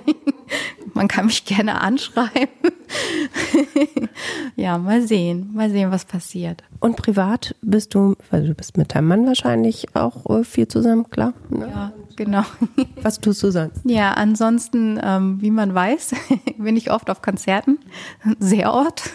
[0.95, 2.49] man kann mich gerne anschreiben.
[4.57, 6.63] ja, mal sehen, mal sehen, was passiert.
[6.81, 11.09] Und privat bist du, weil du bist mit deinem Mann wahrscheinlich auch äh, viel zusammen,
[11.11, 11.35] klar?
[11.51, 11.69] Ne?
[11.69, 12.43] Ja, genau.
[13.03, 13.81] Was tust du sonst?
[13.85, 16.15] Ja, ansonsten, ähm, wie man weiß,
[16.59, 17.79] bin ich oft auf Konzerten,
[18.39, 19.11] sehr oft.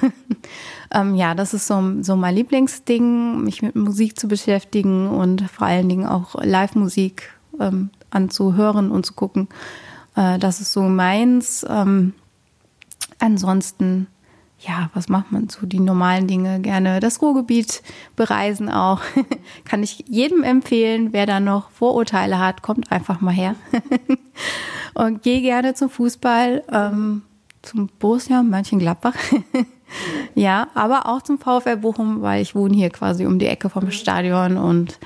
[0.93, 5.67] ähm, ja, das ist so, so mein Lieblingsding, mich mit Musik zu beschäftigen und vor
[5.67, 9.47] allen Dingen auch Live-Musik ähm, anzuhören und zu gucken.
[10.15, 11.65] Äh, das ist so meins.
[11.69, 12.13] Ähm,
[13.19, 14.07] ansonsten
[14.61, 15.65] ja, was macht man so?
[15.65, 17.81] Die normalen Dinge gerne das Ruhrgebiet
[18.15, 19.01] bereisen auch.
[19.65, 23.55] Kann ich jedem empfehlen, wer da noch Vorurteile hat, kommt einfach mal her.
[24.93, 27.21] und geh gerne zum Fußball, ähm,
[27.61, 29.15] zum Borussia Mönchengladbach.
[30.35, 33.91] ja, aber auch zum VfL Bochum, weil ich wohne hier quasi um die Ecke vom
[33.91, 34.99] Stadion und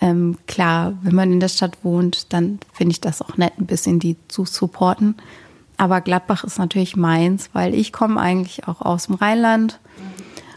[0.00, 3.66] ähm, klar, wenn man in der Stadt wohnt, dann finde ich das auch nett, ein
[3.66, 5.14] bisschen die zu supporten.
[5.76, 9.78] Aber Gladbach ist natürlich meins, weil ich komme eigentlich auch aus dem Rheinland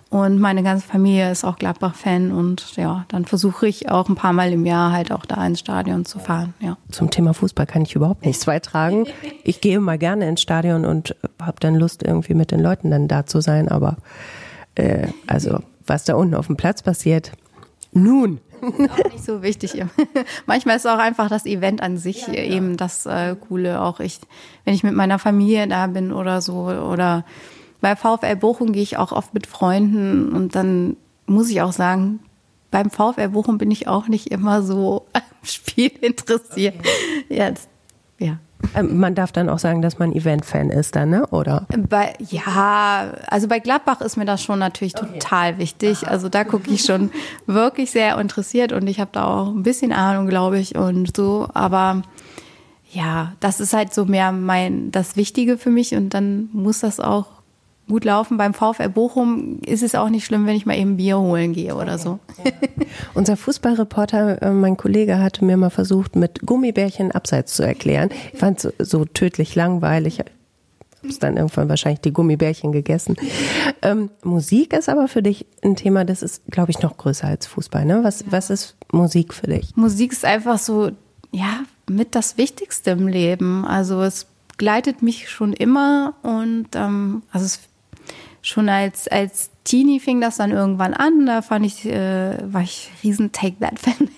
[0.10, 4.34] und meine ganze Familie ist auch Gladbach-Fan und ja, dann versuche ich auch ein paar
[4.34, 6.56] Mal im Jahr halt auch da ins Stadion zu fahren.
[6.60, 6.78] Ja.
[6.90, 9.06] Zum Thema Fußball kann ich überhaupt nichts beitragen.
[9.44, 13.08] Ich gehe mal gerne ins Stadion und habe dann Lust, irgendwie mit den Leuten dann
[13.08, 13.68] da zu sein.
[13.68, 13.98] Aber
[14.74, 17.32] äh, also was da unten auf dem Platz passiert,
[17.92, 18.40] nun.
[18.62, 19.84] Auch nicht so wichtig.
[20.46, 23.82] Manchmal ist auch einfach das Event an sich ja, eben das äh, Coole.
[23.82, 24.20] Auch ich,
[24.66, 26.68] wenn ich mit meiner Familie da bin oder so.
[26.68, 27.26] Oder
[27.82, 32.20] bei VfL Bochum gehe ich auch oft mit Freunden und dann muss ich auch sagen,
[32.72, 36.76] beim VfL Bochum bin ich auch nicht immer so am Spiel interessiert.
[36.80, 37.26] Okay.
[37.30, 37.54] Ja,
[38.18, 38.40] ja.
[38.76, 41.26] Ähm, man darf dann auch sagen, dass man Event-Fan ist dann, ne?
[41.28, 41.66] Oder?
[41.90, 45.20] Bei, ja, also bei Gladbach ist mir das schon natürlich okay.
[45.20, 46.08] total wichtig.
[46.08, 47.12] Also da gucke ich schon
[47.46, 51.48] wirklich sehr interessiert und ich habe da auch ein bisschen Ahnung, glaube ich, und so.
[51.54, 52.02] Aber
[52.92, 57.00] ja, das ist halt so mehr mein das Wichtige für mich und dann muss das
[57.00, 57.28] auch
[57.90, 58.38] gut laufen.
[58.38, 61.76] Beim VfL Bochum ist es auch nicht schlimm, wenn ich mal eben Bier holen gehe
[61.76, 62.20] oder so.
[62.44, 62.52] Ja.
[63.14, 68.10] Unser Fußballreporter, äh, mein Kollege, hatte mir mal versucht, mit Gummibärchen abseits zu erklären.
[68.32, 70.14] Ich fand es so, tödlich langweilig.
[70.14, 73.16] Ich habe dann irgendwann wahrscheinlich die Gummibärchen gegessen.
[73.82, 77.48] Ähm, Musik ist aber für dich ein Thema, das ist, glaube ich, noch größer als
[77.48, 77.86] Fußball.
[77.86, 78.04] Ne?
[78.04, 79.76] Was, was ist Musik für dich?
[79.76, 80.92] Musik ist einfach so,
[81.32, 83.66] ja, mit das Wichtigste im Leben.
[83.66, 87.62] Also es begleitet mich schon immer und ähm, also es
[88.42, 91.26] schon als, als Teenie fing das dann irgendwann an.
[91.26, 94.10] Da fand ich, äh, war ich riesen Take That Fan.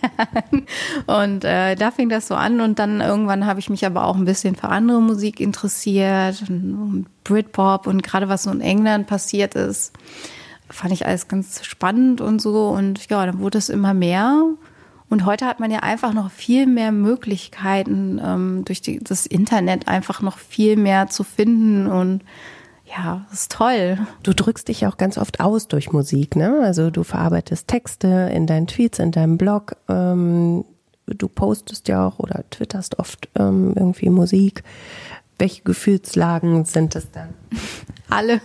[1.08, 4.16] und äh, da fing das so an und dann irgendwann habe ich mich aber auch
[4.16, 9.56] ein bisschen für andere Musik interessiert, und Britpop und gerade was so in England passiert
[9.56, 9.94] ist,
[10.70, 14.46] fand ich alles ganz spannend und so und ja, dann wurde es immer mehr.
[15.10, 19.90] Und heute hat man ja einfach noch viel mehr Möglichkeiten, ähm, durch die, das Internet
[19.90, 22.22] einfach noch viel mehr zu finden und
[22.92, 23.98] ja, das ist toll.
[24.24, 26.60] Du drückst dich auch ganz oft aus durch Musik, ne?
[26.62, 29.76] Also du verarbeitest Texte in deinen Tweets, in deinem Blog.
[29.88, 30.66] Ähm,
[31.06, 34.64] du postest ja auch oder twitterst oft ähm, irgendwie Musik.
[35.38, 37.34] Welche Gefühlslagen sind es dann?
[38.10, 38.42] Alle.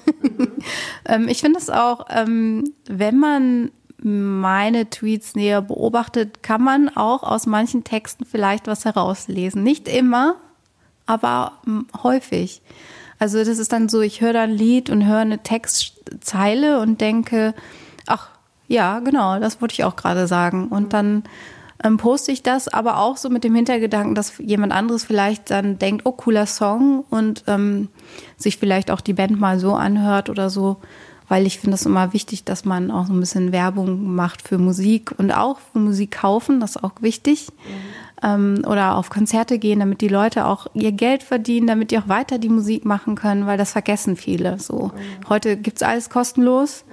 [1.06, 7.22] ähm, ich finde es auch, ähm, wenn man meine Tweets näher beobachtet, kann man auch
[7.22, 9.62] aus manchen Texten vielleicht was herauslesen.
[9.62, 10.36] Nicht immer,
[11.06, 12.62] aber ähm, häufig.
[13.18, 17.00] Also das ist dann so, ich höre da ein Lied und höre eine Textzeile und
[17.00, 17.54] denke,
[18.06, 18.28] ach
[18.68, 20.68] ja, genau, das wollte ich auch gerade sagen.
[20.68, 21.24] Und dann
[21.82, 25.78] ähm, poste ich das, aber auch so mit dem Hintergedanken, dass jemand anderes vielleicht dann
[25.78, 27.88] denkt, oh, cooler Song und ähm,
[28.36, 30.78] sich vielleicht auch die Band mal so anhört oder so.
[31.28, 34.58] Weil ich finde es immer wichtig, dass man auch so ein bisschen Werbung macht für
[34.58, 37.48] Musik und auch für Musik kaufen, das ist auch wichtig.
[37.50, 41.98] Mhm ähm, oder auf Konzerte gehen, damit die Leute auch ihr Geld verdienen, damit die
[41.98, 44.58] auch weiter die Musik machen können, weil das vergessen viele.
[44.58, 45.28] So mhm.
[45.28, 46.84] heute gibt's alles kostenlos.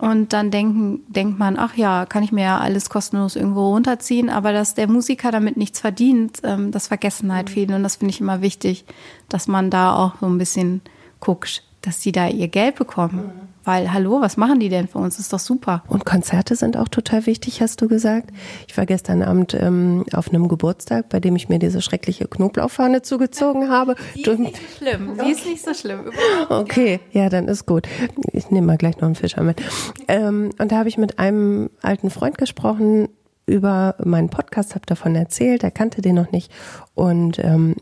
[0.00, 4.30] Und dann denken, denkt man, ach ja, kann ich mir ja alles kostenlos irgendwo runterziehen,
[4.30, 7.74] aber dass der Musiker damit nichts verdient, ähm, das vergessen halt viele.
[7.74, 8.84] Und das finde ich immer wichtig,
[9.28, 10.82] dass man da auch so ein bisschen
[11.18, 13.30] guckt, dass die da ihr Geld bekommen.
[13.68, 15.18] Weil, hallo, was machen die denn für uns?
[15.18, 15.82] Ist doch super.
[15.88, 18.30] Und Konzerte sind auch total wichtig, hast du gesagt.
[18.66, 23.02] Ich war gestern Abend ähm, auf einem Geburtstag, bei dem ich mir diese schreckliche Knoblauchfahne
[23.02, 23.94] zugezogen habe.
[24.14, 25.18] Die ist nicht so schlimm.
[25.22, 26.10] Die ist nicht so schlimm.
[26.48, 27.86] Okay, ja, dann ist gut.
[28.32, 29.60] Ich nehme mal gleich noch einen Fischer mit.
[30.06, 33.08] Ähm, und da habe ich mit einem alten Freund gesprochen
[33.44, 35.62] über meinen Podcast, habe davon erzählt.
[35.62, 36.50] Er kannte den noch nicht.
[36.94, 37.74] Und ähm,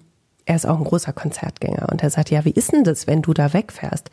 [0.47, 1.89] er ist auch ein großer Konzertgänger.
[1.91, 4.11] Und er sagt, ja, wie ist denn das, wenn du da wegfährst?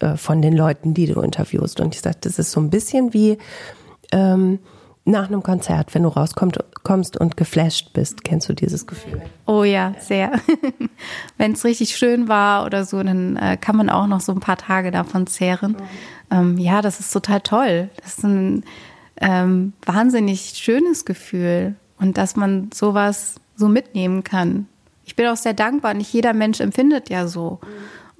[0.00, 1.80] Äh, von den Leuten, die du interviewst.
[1.80, 3.38] Und ich sagte, das ist so ein bisschen wie
[4.10, 4.58] ähm,
[5.04, 8.24] nach einem Konzert, wenn du rauskommst kommst und geflasht bist.
[8.24, 9.22] Kennst du dieses Gefühl?
[9.46, 10.32] Oh ja, sehr.
[11.38, 14.40] wenn es richtig schön war oder so, dann äh, kann man auch noch so ein
[14.40, 15.76] paar Tage davon zehren.
[16.32, 17.88] Ähm, ja, das ist total toll.
[18.02, 18.64] Das ist ein
[19.20, 21.76] ähm, wahnsinnig schönes Gefühl.
[22.00, 24.66] Und dass man sowas so mitnehmen kann.
[25.04, 25.94] Ich bin auch sehr dankbar.
[25.94, 27.60] Nicht jeder Mensch empfindet ja so.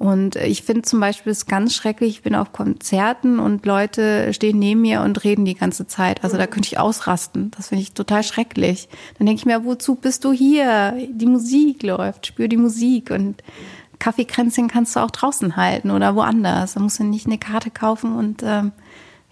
[0.02, 4.58] Und ich finde zum Beispiel es ganz schrecklich, ich bin auf Konzerten und Leute stehen
[4.58, 6.24] neben mir und reden die ganze Zeit.
[6.24, 7.52] Also da könnte ich ausrasten.
[7.56, 8.88] Das finde ich total schrecklich.
[9.18, 10.96] Dann denke ich mir, wozu bist du hier?
[11.08, 13.44] Die Musik läuft, spür die Musik und
[14.00, 16.74] Kaffeekränzchen kannst du auch draußen halten oder woanders.
[16.74, 18.72] Da musst du nicht eine Karte kaufen und ähm,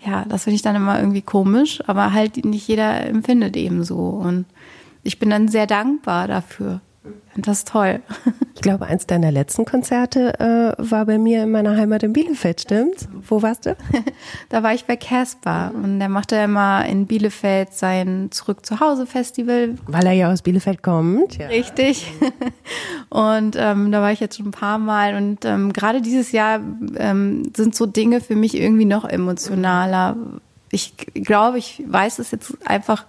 [0.06, 3.96] ja, das finde ich dann immer irgendwie komisch, aber halt nicht jeder empfindet eben so.
[3.96, 4.46] Und
[5.02, 6.80] ich bin dann sehr dankbar dafür.
[7.36, 8.00] Das ist toll.
[8.60, 12.60] Ich glaube, eins deiner letzten Konzerte äh, war bei mir in meiner Heimat in Bielefeld,
[12.60, 13.08] stimmt's?
[13.26, 13.74] Wo warst du?
[14.50, 19.06] da war ich bei Casper und der machte immer in Bielefeld sein Zurück zu Hause
[19.06, 19.76] Festival.
[19.86, 21.38] Weil er ja aus Bielefeld kommt.
[21.38, 21.46] Ja.
[21.46, 22.12] Richtig.
[23.08, 26.60] Und ähm, da war ich jetzt schon ein paar Mal und ähm, gerade dieses Jahr
[26.96, 30.16] ähm, sind so Dinge für mich irgendwie noch emotionaler.
[30.70, 33.06] Ich glaube, ich weiß es jetzt einfach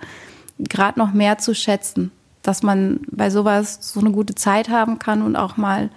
[0.57, 2.11] gerade noch mehr zu schätzen
[2.41, 5.89] dass man bei sowas so eine gute Zeit haben kann und auch mal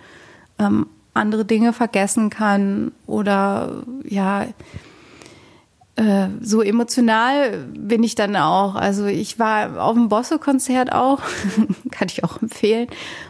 [0.58, 4.46] ähm, andere Dinge vergessen kann oder ja,
[5.96, 8.74] äh, so emotional bin ich dann auch.
[8.74, 11.20] Also ich war auf dem Bosse-Konzert auch,
[11.92, 12.88] kann ich auch empfehlen.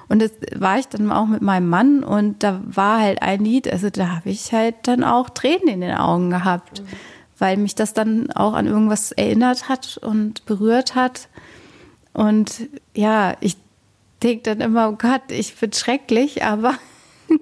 [0.08, 3.70] Und das war ich dann auch mit meinem Mann und da war halt ein Lied,
[3.70, 6.86] also da habe ich halt dann auch Tränen in den Augen gehabt, mhm.
[7.38, 11.28] weil mich das dann auch an irgendwas erinnert hat und berührt hat.
[12.14, 13.56] Und ja, ich
[14.22, 16.74] denke dann immer, oh Gott, ich bin schrecklich, aber.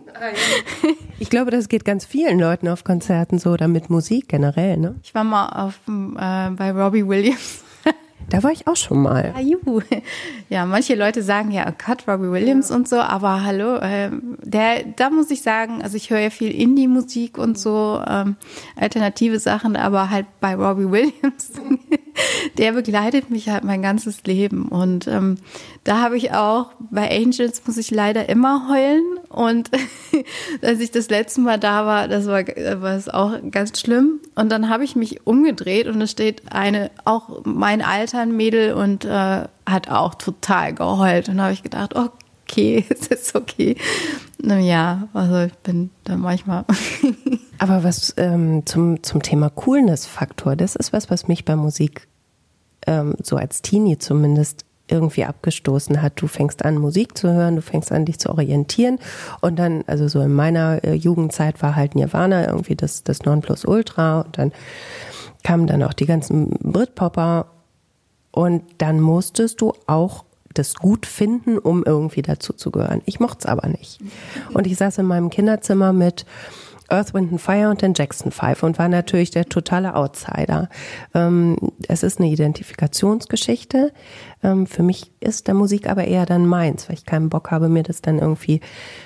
[1.18, 4.96] ich glaube, das geht ganz vielen Leuten auf Konzerten so oder mit Musik generell, ne?
[5.02, 7.61] Ich war mal auf, äh, bei Robbie Williams.
[8.28, 9.34] Da war ich auch schon mal.
[10.48, 14.10] Ja, manche Leute sagen ja, oh Gott, Robbie Williams und so, aber hallo, äh,
[14.42, 18.36] der, da muss ich sagen, also ich höre ja viel Indie-Musik und so, ähm,
[18.76, 21.52] alternative Sachen, aber halt bei Robbie Williams,
[22.58, 24.68] der begleitet mich halt mein ganzes Leben.
[24.68, 25.36] Und ähm,
[25.84, 29.04] da habe ich auch, bei Angels muss ich leider immer heulen.
[29.28, 29.70] Und
[30.62, 34.20] als ich das letzte Mal da war, das war, war es auch ganz schlimm.
[34.34, 38.74] Und dann habe ich mich umgedreht und es steht eine, auch mein Alter, ein Mädel
[38.74, 41.28] und äh, hat auch total geheult.
[41.28, 43.76] Und da habe ich gedacht, okay, es ist okay.
[44.42, 46.64] Ja, also ich bin da manchmal.
[47.58, 52.08] Aber was ähm, zum, zum Thema Coolness-Faktor, das ist was, was mich bei Musik
[52.86, 56.20] ähm, so als Teenie zumindest irgendwie abgestoßen hat.
[56.20, 58.98] Du fängst an, Musik zu hören, du fängst an, dich zu orientieren.
[59.40, 64.22] Und dann, also so in meiner äh, Jugendzeit war halt Nirvana irgendwie das, das Nonplusultra.
[64.22, 64.52] Und dann
[65.44, 67.46] kamen dann auch die ganzen Britpopper.
[68.32, 73.02] Und dann musstest du auch das gut finden, um irgendwie dazu zu gehören.
[73.06, 74.00] Ich mochte es aber nicht.
[74.52, 76.26] Und ich saß in meinem Kinderzimmer mit
[76.88, 80.68] Earth, Wind and Fire und den Jackson Five und war natürlich der totale Outsider.
[81.14, 81.56] Ähm,
[81.88, 83.92] es ist eine Identifikationsgeschichte.
[84.42, 87.68] Ähm, für mich ist der Musik aber eher dann meins, weil ich keinen Bock habe,
[87.68, 88.60] mir das dann irgendwie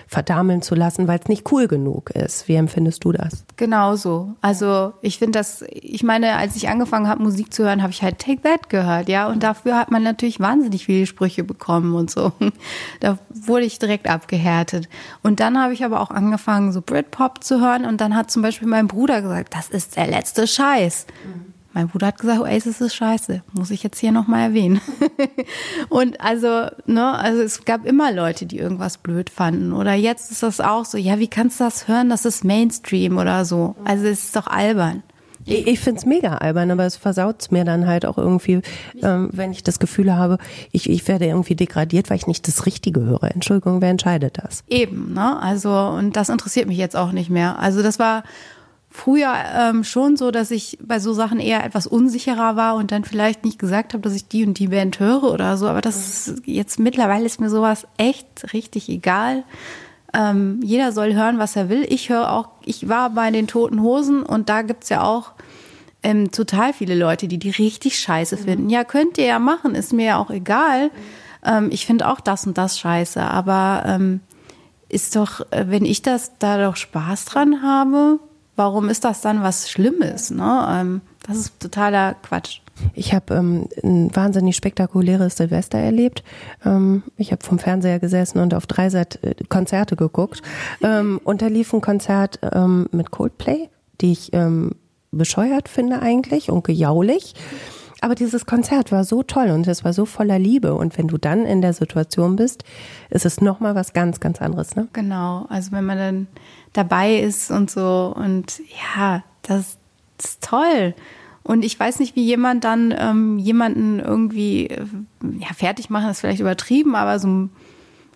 [0.06, 2.48] verdameln zu lassen, weil es nicht cool genug ist.
[2.48, 3.44] Wie empfindest du das?
[3.56, 4.34] Genauso.
[4.40, 8.02] Also ich finde das, ich meine, als ich angefangen habe, Musik zu hören, habe ich
[8.02, 9.28] halt Take That gehört, ja.
[9.28, 12.32] Und dafür hat man natürlich wahnsinnig viele Sprüche bekommen und so.
[13.00, 14.88] Da wurde ich direkt abgehärtet.
[15.22, 17.84] Und dann habe ich aber auch angefangen, so Britpop zu hören.
[17.84, 21.06] Und dann hat zum Beispiel mein Bruder gesagt, das ist der letzte Scheiß.
[21.24, 21.55] Mhm.
[21.76, 23.42] Mein Bruder hat gesagt, Oasis ist scheiße.
[23.52, 24.80] Muss ich jetzt hier nochmal erwähnen.
[25.90, 29.74] und also, ne, also es gab immer Leute, die irgendwas blöd fanden.
[29.74, 32.08] Oder jetzt ist das auch so, ja, wie kannst du das hören?
[32.08, 33.76] Das ist Mainstream oder so.
[33.84, 35.02] Also es ist doch albern.
[35.44, 38.62] Ich, ich finde es mega albern, aber es versaut mir dann halt auch irgendwie,
[39.02, 40.38] ähm, wenn ich das Gefühl habe,
[40.72, 43.24] ich, ich werde irgendwie degradiert, weil ich nicht das Richtige höre.
[43.34, 44.64] Entschuldigung, wer entscheidet das?
[44.68, 45.38] Eben, ne?
[45.42, 47.58] Also, und das interessiert mich jetzt auch nicht mehr.
[47.58, 48.24] Also das war
[48.96, 53.04] früher ähm, schon so, dass ich bei so Sachen eher etwas unsicherer war und dann
[53.04, 55.68] vielleicht nicht gesagt habe, dass ich die und die Band höre oder so.
[55.68, 59.44] Aber das ist, jetzt mittlerweile ist mir sowas echt richtig egal.
[60.14, 61.84] Ähm, jeder soll hören, was er will.
[61.88, 65.32] Ich höre auch, ich war bei den Toten Hosen und da gibt's ja auch
[66.02, 68.70] ähm, total viele Leute, die die richtig scheiße finden.
[68.70, 70.90] Ja, könnt ihr ja machen, ist mir ja auch egal.
[71.44, 74.20] Ähm, ich finde auch das und das scheiße, aber ähm,
[74.88, 78.20] ist doch, äh, wenn ich das da doch Spaß dran habe,
[78.56, 80.30] warum ist das dann was Schlimmes?
[80.30, 80.66] Ne?
[80.68, 82.60] Ähm, das ist totaler Quatsch.
[82.94, 86.22] Ich habe ähm, ein wahnsinnig spektakuläres Silvester erlebt.
[86.64, 90.42] Ähm, ich habe vom Fernseher gesessen und auf drei Seite äh, Konzerte geguckt.
[90.82, 93.68] Ähm, und da lief ein Konzert ähm, mit Coldplay,
[94.00, 94.72] die ich ähm,
[95.10, 97.34] bescheuert finde eigentlich und gejaulich.
[98.00, 100.74] Aber dieses Konzert war so toll und es war so voller Liebe.
[100.74, 102.64] Und wenn du dann in der Situation bist,
[103.10, 104.76] ist es nochmal was ganz, ganz anderes.
[104.76, 104.88] Ne?
[104.92, 105.46] Genau.
[105.48, 106.26] Also wenn man dann
[106.74, 108.60] dabei ist und so und
[108.96, 109.78] ja, das,
[110.18, 110.94] ist toll.
[111.42, 114.84] Und ich weiß nicht, wie jemand dann ähm, jemanden irgendwie, äh,
[115.38, 117.48] ja, fertig machen ist vielleicht übertrieben, aber so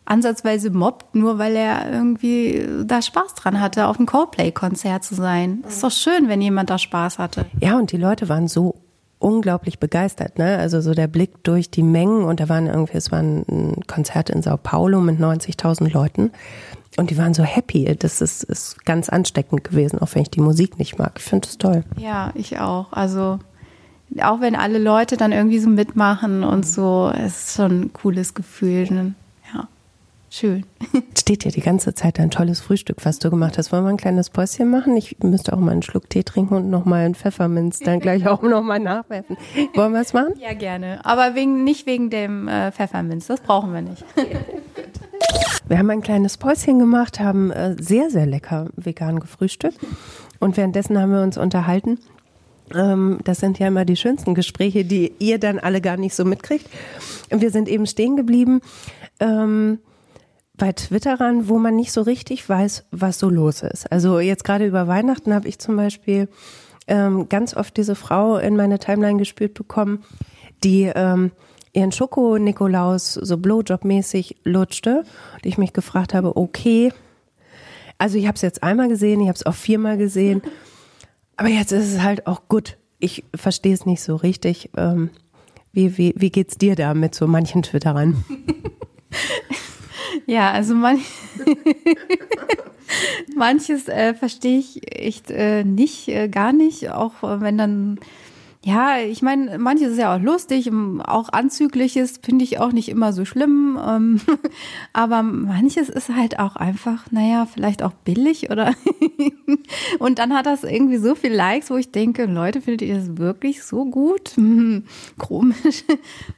[0.05, 5.61] ansatzweise mobbt, nur weil er irgendwie da Spaß dran hatte, auf einem Coldplay-Konzert zu sein.
[5.63, 7.47] Das ist doch schön, wenn jemand da Spaß hatte.
[7.61, 8.75] Ja, und die Leute waren so
[9.21, 10.59] unglaublich begeistert, ne?
[10.59, 14.31] Also so der Blick durch die Mengen und da waren irgendwie, es war ein Konzert
[14.31, 16.33] in Sao Paulo mit 90.000 Leuten
[16.97, 17.95] und die waren so happy.
[17.99, 21.13] Das ist, ist ganz ansteckend gewesen, auch wenn ich die Musik nicht mag.
[21.19, 21.85] Ich finde es toll.
[21.97, 22.93] Ja, ich auch.
[22.93, 23.39] Also
[24.23, 28.35] auch wenn alle Leute dann irgendwie so mitmachen und so, es ist schon ein cooles
[28.35, 29.15] Gefühl.
[30.33, 30.65] Schön.
[31.19, 33.73] Steht ja die ganze Zeit ein tolles Frühstück, was du gemacht hast.
[33.73, 34.97] Wollen wir ein kleines Päuschen machen?
[34.97, 38.41] Ich müsste auch mal einen Schluck Tee trinken und nochmal einen Pfefferminz dann gleich auch
[38.43, 39.37] nochmal nachwerfen.
[39.75, 40.35] Wollen wir es machen?
[40.41, 41.05] Ja, gerne.
[41.05, 43.27] Aber wegen, nicht wegen dem äh, Pfefferminz.
[43.27, 44.05] Das brauchen wir nicht.
[45.67, 49.79] wir haben ein kleines Päuschen gemacht, haben äh, sehr, sehr lecker vegan gefrühstückt.
[50.39, 51.99] Und währenddessen haben wir uns unterhalten.
[52.73, 56.25] Ähm, das sind ja immer die schönsten Gespräche, die ihr dann alle gar nicht so
[56.25, 56.71] mitkriegt.
[57.33, 58.61] Und wir sind eben stehen geblieben.
[59.19, 59.81] Ähm,
[60.61, 63.91] bei Twitterern, wo man nicht so richtig weiß, was so los ist.
[63.91, 66.29] Also jetzt gerade über Weihnachten habe ich zum Beispiel
[66.87, 70.05] ähm, ganz oft diese Frau in meine Timeline gespürt bekommen,
[70.63, 71.33] die ähm,
[71.73, 76.93] ihren Schoko-Nikolaus so Blowjob-mäßig lutschte und ich mich gefragt habe, okay,
[77.97, 80.43] also ich habe es jetzt einmal gesehen, ich habe es auch viermal gesehen,
[81.39, 82.77] aber jetzt ist es halt auch gut.
[82.99, 84.69] Ich verstehe es nicht so richtig.
[84.77, 85.09] Ähm,
[85.73, 88.23] wie, wie, wie geht's dir da mit so manchen Twitterern?
[90.27, 90.99] Ja, also man,
[93.37, 97.99] manches äh, verstehe ich echt äh, nicht, äh, gar nicht, auch äh, wenn dann,
[98.65, 102.89] ja, ich meine, manches ist ja auch lustig, ähm, auch anzügliches finde ich auch nicht
[102.89, 104.21] immer so schlimm, ähm,
[104.93, 108.75] aber manches ist halt auch einfach, naja, vielleicht auch billig oder
[109.99, 113.17] und dann hat das irgendwie so viel Likes, wo ich denke, Leute, findet ihr das
[113.17, 114.37] wirklich so gut?
[115.19, 115.85] Komisch,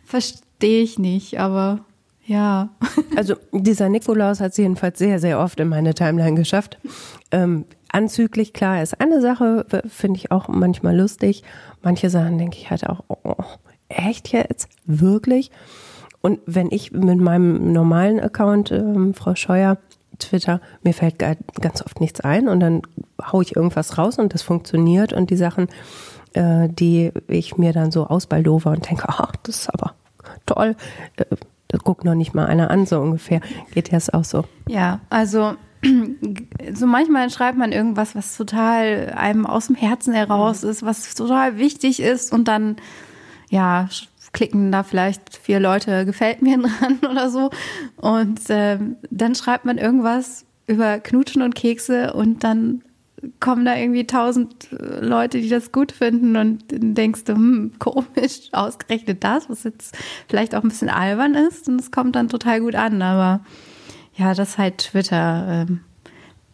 [0.05, 1.85] verstehe ich nicht, aber
[2.25, 2.71] ja.
[3.17, 6.79] Also dieser Nikolaus hat es jedenfalls sehr, sehr oft in meine Timeline geschafft.
[7.31, 11.43] Ähm, anzüglich, klar, ist eine Sache, finde ich auch manchmal lustig.
[11.83, 13.35] Manche Sachen denke ich halt auch, oh,
[13.89, 14.69] echt jetzt?
[14.87, 15.51] Wirklich?
[16.23, 19.77] Und wenn ich mit meinem normalen Account, ähm, Frau Scheuer,
[20.19, 22.83] Twitter, mir fällt ganz oft nichts ein und dann
[23.21, 25.69] haue ich irgendwas raus und das funktioniert und die Sachen,
[26.35, 29.95] äh, die ich mir dann so ausbaldover und denke, ach, das ist aber
[30.47, 30.77] toll,
[31.17, 31.25] äh,
[31.73, 33.41] das guckt noch nicht mal einer an, so ungefähr.
[33.75, 34.45] Geht ja es auch so.
[34.69, 35.57] Ja, also
[36.75, 41.59] so manchmal schreibt man irgendwas, was total einem aus dem Herzen heraus ist, was total
[41.59, 42.77] wichtig ist und dann,
[43.51, 43.89] ja,
[44.33, 47.51] klicken da vielleicht vier Leute gefällt mir dran oder so
[47.97, 52.83] und ähm, dann schreibt man irgendwas über Knutschen und Kekse und dann
[53.41, 58.49] kommen da irgendwie tausend äh, Leute, die das gut finden und denkst du, hm, komisch,
[58.53, 59.97] ausgerechnet das, was jetzt
[60.29, 63.45] vielleicht auch ein bisschen albern ist und es kommt dann total gut an, aber
[64.15, 65.67] ja, das ist halt Twitter.
[65.69, 65.81] Ähm,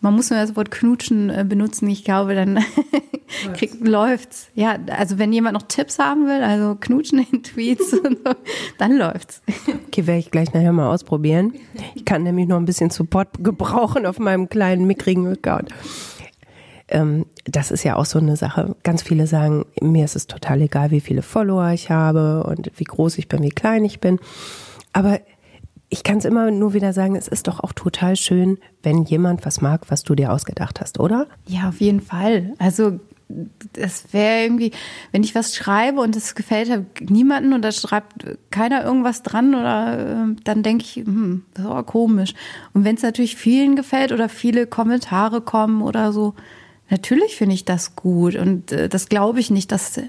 [0.00, 2.64] man muss nur das Wort knutschen äh, benutzen, ich glaube, dann
[3.54, 4.48] kriegt, läuft's.
[4.54, 7.96] Ja, also wenn jemand noch Tipps haben will, also knutschen in Tweets,
[8.78, 9.42] dann läuft's.
[9.88, 11.54] Okay, werde ich gleich nachher mal ausprobieren.
[11.94, 15.70] Ich kann nämlich noch ein bisschen Support gebrauchen auf meinem kleinen mickrigen Account
[16.88, 18.76] ähm, das ist ja auch so eine Sache.
[18.82, 22.84] Ganz viele sagen, mir ist es total egal, wie viele Follower ich habe und wie
[22.84, 24.18] groß ich bin, wie klein ich bin.
[24.92, 25.20] Aber
[25.90, 29.46] ich kann es immer nur wieder sagen, es ist doch auch total schön, wenn jemand
[29.46, 31.26] was mag, was du dir ausgedacht hast, oder?
[31.46, 32.52] Ja, auf jeden Fall.
[32.58, 33.00] Also
[33.74, 34.72] das wäre irgendwie,
[35.12, 39.54] wenn ich was schreibe und es gefällt halt niemanden und da schreibt keiner irgendwas dran
[39.54, 39.98] oder
[40.30, 42.34] äh, dann denke ich, hm, das ist aber komisch.
[42.72, 46.34] Und wenn es natürlich vielen gefällt oder viele Kommentare kommen oder so,
[46.90, 50.00] Natürlich finde ich das gut und äh, das glaube ich nicht, dass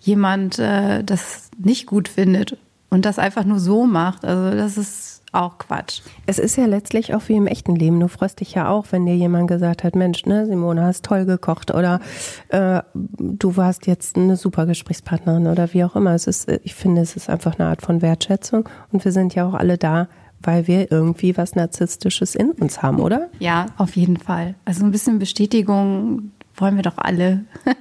[0.00, 2.56] jemand äh, das nicht gut findet
[2.90, 4.24] und das einfach nur so macht.
[4.24, 6.00] Also das ist auch Quatsch.
[6.26, 8.00] Es ist ja letztlich auch wie im echten Leben.
[8.00, 11.26] Du freust dich ja auch, wenn dir jemand gesagt hat, Mensch, ne, Simone, hast toll
[11.26, 12.00] gekocht oder
[12.48, 16.14] äh, du warst jetzt eine super Gesprächspartnerin oder wie auch immer.
[16.14, 19.46] Es ist, ich finde, es ist einfach eine Art von Wertschätzung und wir sind ja
[19.46, 20.08] auch alle da,
[20.42, 23.28] weil wir irgendwie was Narzisstisches in uns haben, oder?
[23.38, 24.54] Ja, auf jeden Fall.
[24.64, 27.44] Also ein bisschen Bestätigung wollen wir doch alle.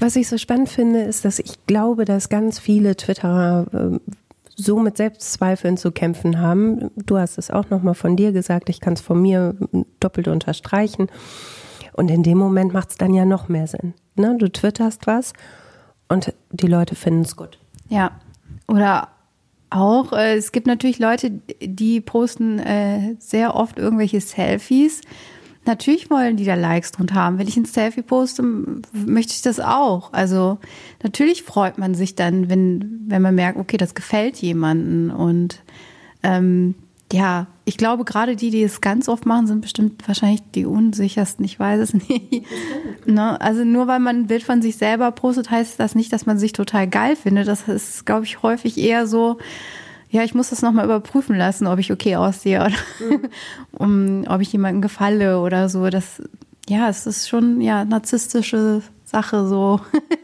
[0.00, 3.98] Was ich so spannend finde, ist, dass ich glaube, dass ganz viele Twitterer äh,
[4.56, 6.90] so mit Selbstzweifeln zu kämpfen haben.
[6.96, 9.54] Du hast es auch nochmal von dir gesagt, ich kann es von mir
[10.00, 11.08] doppelt unterstreichen.
[11.92, 13.94] Und in dem Moment macht es dann ja noch mehr Sinn.
[14.16, 14.36] Ne?
[14.38, 15.32] Du twitterst was
[16.08, 17.58] und die Leute finden es gut.
[17.88, 18.12] Ja,
[18.66, 19.08] oder
[19.74, 25.00] auch, äh, es gibt natürlich Leute, die posten äh, sehr oft irgendwelche Selfies
[25.66, 27.38] Natürlich wollen die da Likes drunter haben.
[27.38, 28.42] Wenn ich ein Selfie poste,
[28.92, 30.12] möchte ich das auch.
[30.12, 30.58] Also
[31.02, 35.10] natürlich freut man sich dann, wenn, wenn man merkt, okay, das gefällt jemanden.
[35.10, 35.62] Und
[36.22, 36.74] ähm,
[37.12, 41.44] ja, ich glaube, gerade die, die es ganz oft machen, sind bestimmt wahrscheinlich die unsichersten.
[41.44, 42.46] Ich weiß es nicht.
[43.06, 43.40] ne?
[43.40, 46.38] Also nur weil man ein Bild von sich selber postet, heißt das nicht, dass man
[46.38, 47.48] sich total geil findet.
[47.48, 49.38] Das ist, glaube ich, häufig eher so,
[50.10, 53.20] ja, ich muss das nochmal überprüfen lassen, ob ich okay aussehe oder
[53.72, 55.88] um, ob ich jemandem gefalle oder so.
[55.88, 56.22] Das,
[56.68, 59.80] ja, es ist schon, ja, narzisstische Sache so.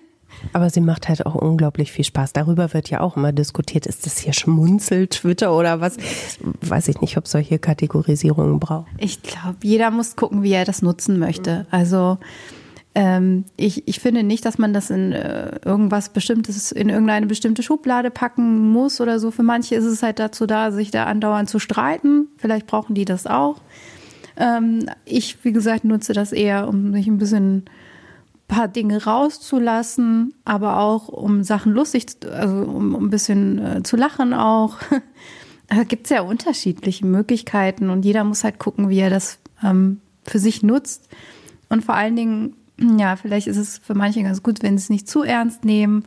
[0.53, 2.33] Aber sie macht halt auch unglaublich viel Spaß.
[2.33, 3.87] Darüber wird ja auch immer diskutiert.
[3.87, 5.97] Ist das hier Schmunzel-Twitter oder was?
[6.61, 8.89] Weiß ich nicht, ob solche Kategorisierungen braucht.
[8.99, 11.67] Ich glaube, jeder muss gucken, wie er das nutzen möchte.
[11.71, 12.19] Also
[12.95, 17.63] ähm, ich, ich finde nicht, dass man das in äh, irgendwas Bestimmtes, in irgendeine bestimmte
[17.63, 19.31] Schublade packen muss oder so.
[19.31, 22.29] Für manche ist es halt dazu da, sich da andauernd zu streiten.
[22.37, 23.61] Vielleicht brauchen die das auch.
[24.37, 27.67] Ähm, ich, wie gesagt, nutze das eher, um sich ein bisschen
[28.51, 33.97] paar Dinge rauszulassen, aber auch um Sachen lustig, also um, um ein bisschen äh, zu
[33.97, 34.77] lachen auch.
[35.69, 40.01] da gibt es ja unterschiedliche Möglichkeiten und jeder muss halt gucken, wie er das ähm,
[40.25, 41.09] für sich nutzt.
[41.69, 42.57] Und vor allen Dingen
[42.99, 46.05] ja, vielleicht ist es für manche ganz gut, wenn sie es nicht zu ernst nehmen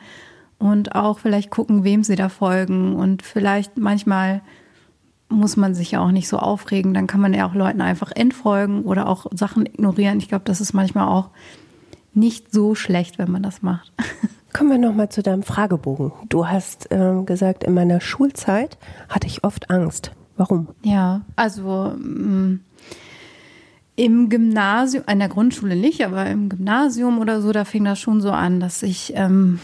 [0.58, 4.42] und auch vielleicht gucken, wem sie da folgen und vielleicht manchmal
[5.30, 8.12] muss man sich ja auch nicht so aufregen, dann kann man ja auch Leuten einfach
[8.12, 10.20] entfolgen oder auch Sachen ignorieren.
[10.20, 11.30] Ich glaube, das ist manchmal auch
[12.16, 13.92] nicht so schlecht, wenn man das macht.
[14.54, 16.12] Kommen wir nochmal zu deinem Fragebogen.
[16.30, 18.78] Du hast ähm, gesagt, in meiner Schulzeit
[19.10, 20.12] hatte ich oft Angst.
[20.38, 20.70] Warum?
[20.84, 22.60] Ja, also mh, mm,
[23.96, 28.22] im Gymnasium, an der Grundschule nicht, aber im Gymnasium oder so, da fing das schon
[28.22, 29.60] so an, dass ich ähm,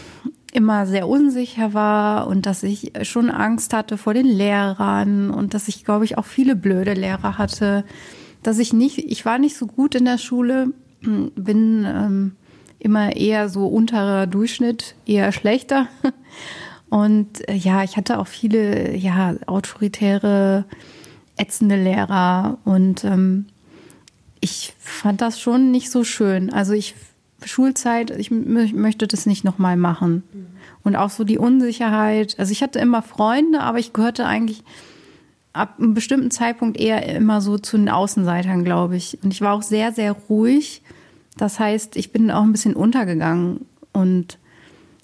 [0.54, 5.68] immer sehr unsicher war und dass ich schon Angst hatte vor den Lehrern und dass
[5.68, 7.86] ich, glaube ich, auch viele blöde Lehrer hatte.
[8.44, 12.36] Dass ich nicht, ich war nicht so gut in der Schule, bin ähm,
[12.80, 15.88] immer eher so unterer Durchschnitt, eher schlechter.
[16.90, 20.66] Und äh, ja, ich hatte auch viele, ja, autoritäre,
[21.38, 23.46] ätzende Lehrer und ähm,
[24.42, 26.52] ich fand das schon nicht so schön.
[26.52, 26.96] Also ich
[27.46, 30.24] Schulzeit, ich möchte das nicht nochmal machen.
[30.34, 30.48] Mhm.
[30.84, 32.36] Und auch so die Unsicherheit.
[32.38, 34.64] Also ich hatte immer Freunde, aber ich gehörte eigentlich
[35.54, 39.18] ab einem bestimmten Zeitpunkt eher immer so zu den Außenseitern, glaube ich.
[39.24, 40.82] Und ich war auch sehr, sehr ruhig.
[41.40, 43.66] Das heißt, ich bin auch ein bisschen untergegangen.
[43.94, 44.38] Und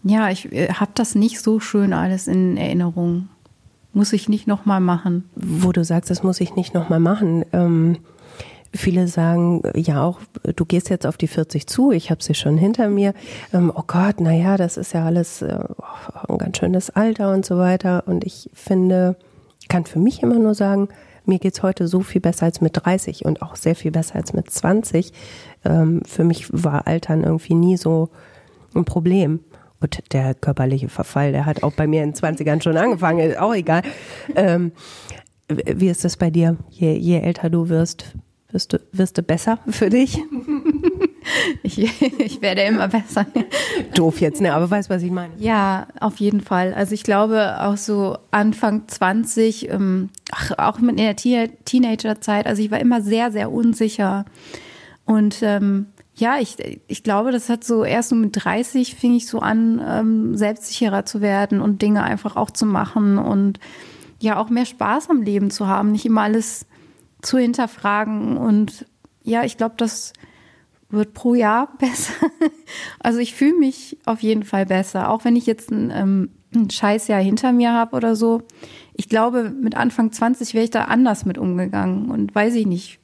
[0.03, 3.29] ja, ich äh, habe das nicht so schön alles in Erinnerung.
[3.93, 5.23] Muss ich nicht nochmal machen.
[5.35, 7.45] Wo du sagst, das muss ich nicht nochmal machen.
[7.53, 7.97] Ähm
[8.73, 10.19] Viele sagen ja auch,
[10.53, 13.13] du gehst jetzt auf die 40 zu, ich habe sie schon hinter mir.
[13.53, 15.59] Ähm, oh Gott, naja, das ist ja alles äh,
[16.27, 18.03] ein ganz schönes Alter und so weiter.
[18.05, 19.15] Und ich finde,
[19.69, 20.89] kann für mich immer nur sagen,
[21.25, 24.33] mir geht's heute so viel besser als mit 30 und auch sehr viel besser als
[24.33, 25.11] mit 20.
[25.65, 28.09] Ähm, für mich war Altern irgendwie nie so
[28.73, 29.39] ein Problem.
[29.81, 33.37] Und der körperliche Verfall, der hat auch bei mir in den 20ern schon angefangen, ist
[33.37, 33.81] auch egal.
[34.35, 34.71] Ähm,
[35.47, 36.57] wie ist das bei dir?
[36.69, 38.15] Je, je älter du wirst,
[38.51, 40.19] wirst du, wirst du besser für dich?
[41.63, 43.25] Ich, ich werde immer besser.
[43.95, 44.53] Doof jetzt, ne?
[44.53, 45.33] Aber weißt, was ich meine?
[45.37, 46.73] Ja, auf jeden Fall.
[46.73, 52.71] Also ich glaube auch so Anfang 20, ähm, ach, auch in der Teenagerzeit, also ich
[52.71, 54.25] war immer sehr, sehr unsicher.
[55.05, 59.27] Und ähm, ja, ich, ich glaube, das hat so erst so mit 30 fing ich
[59.27, 63.59] so an, ähm, selbstsicherer zu werden und Dinge einfach auch zu machen und
[64.19, 66.65] ja auch mehr Spaß am Leben zu haben, nicht immer alles
[67.21, 68.37] zu hinterfragen.
[68.37, 68.85] Und
[69.23, 70.13] ja, ich glaube, das
[70.89, 72.13] wird pro Jahr besser.
[72.99, 76.69] Also ich fühle mich auf jeden Fall besser, auch wenn ich jetzt ein, ähm, ein
[76.69, 78.41] Scheißjahr hinter mir habe oder so.
[78.93, 82.99] Ich glaube, mit Anfang 20 wäre ich da anders mit umgegangen und weiß ich nicht.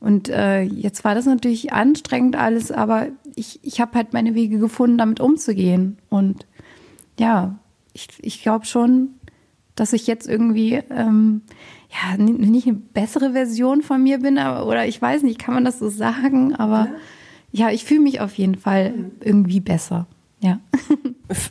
[0.00, 4.58] Und äh, jetzt war das natürlich anstrengend alles, aber ich, ich habe halt meine Wege
[4.58, 5.98] gefunden, damit umzugehen.
[6.08, 6.46] Und
[7.18, 7.58] ja,
[7.92, 9.10] ich, ich glaube schon,
[9.74, 11.42] dass ich jetzt irgendwie ähm,
[11.90, 15.64] ja nicht eine bessere Version von mir bin, aber, oder ich weiß nicht, kann man
[15.64, 16.88] das so sagen, aber
[17.52, 20.06] ja, ja ich fühle mich auf jeden Fall irgendwie besser.
[20.40, 20.58] Ja.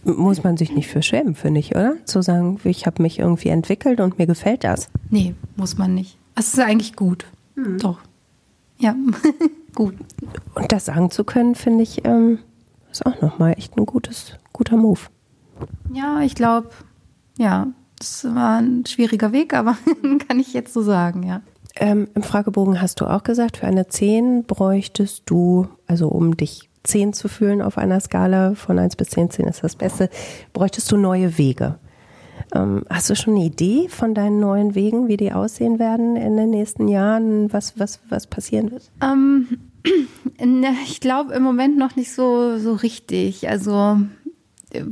[0.04, 1.94] Muss man sich nicht für schämen, finde ich, oder?
[2.06, 4.90] Zu sagen, ich habe mich irgendwie entwickelt und mir gefällt das.
[5.12, 6.18] Nee, muss man nicht.
[6.36, 7.28] Es ist eigentlich gut.
[7.56, 7.78] Mhm.
[7.78, 8.00] Doch.
[8.80, 8.96] Ja,
[9.76, 9.96] gut.
[10.56, 12.40] Und das sagen zu können, finde ich, ähm,
[12.92, 15.02] ist auch nochmal echt ein gutes, guter Move.
[15.94, 16.70] Ja, ich glaube,
[17.38, 17.68] ja,
[17.98, 19.78] das war ein schwieriger Weg, aber
[20.28, 21.42] kann ich jetzt so sagen, ja.
[21.76, 26.70] Ähm, Im Fragebogen hast du auch gesagt, für eine 10 bräuchtest du, also um dich
[26.84, 30.10] 10 zu fühlen auf einer Skala von 1 bis 10, 10 ist das Beste,
[30.54, 31.78] bräuchtest du neue Wege.
[32.54, 36.36] Ähm, hast du schon eine Idee von deinen neuen Wegen, wie die aussehen werden in
[36.36, 38.90] den nächsten Jahren, was, was, was passieren wird?
[39.04, 39.48] Ähm,
[40.86, 43.50] ich glaube im Moment noch nicht so, so richtig.
[43.50, 43.98] Also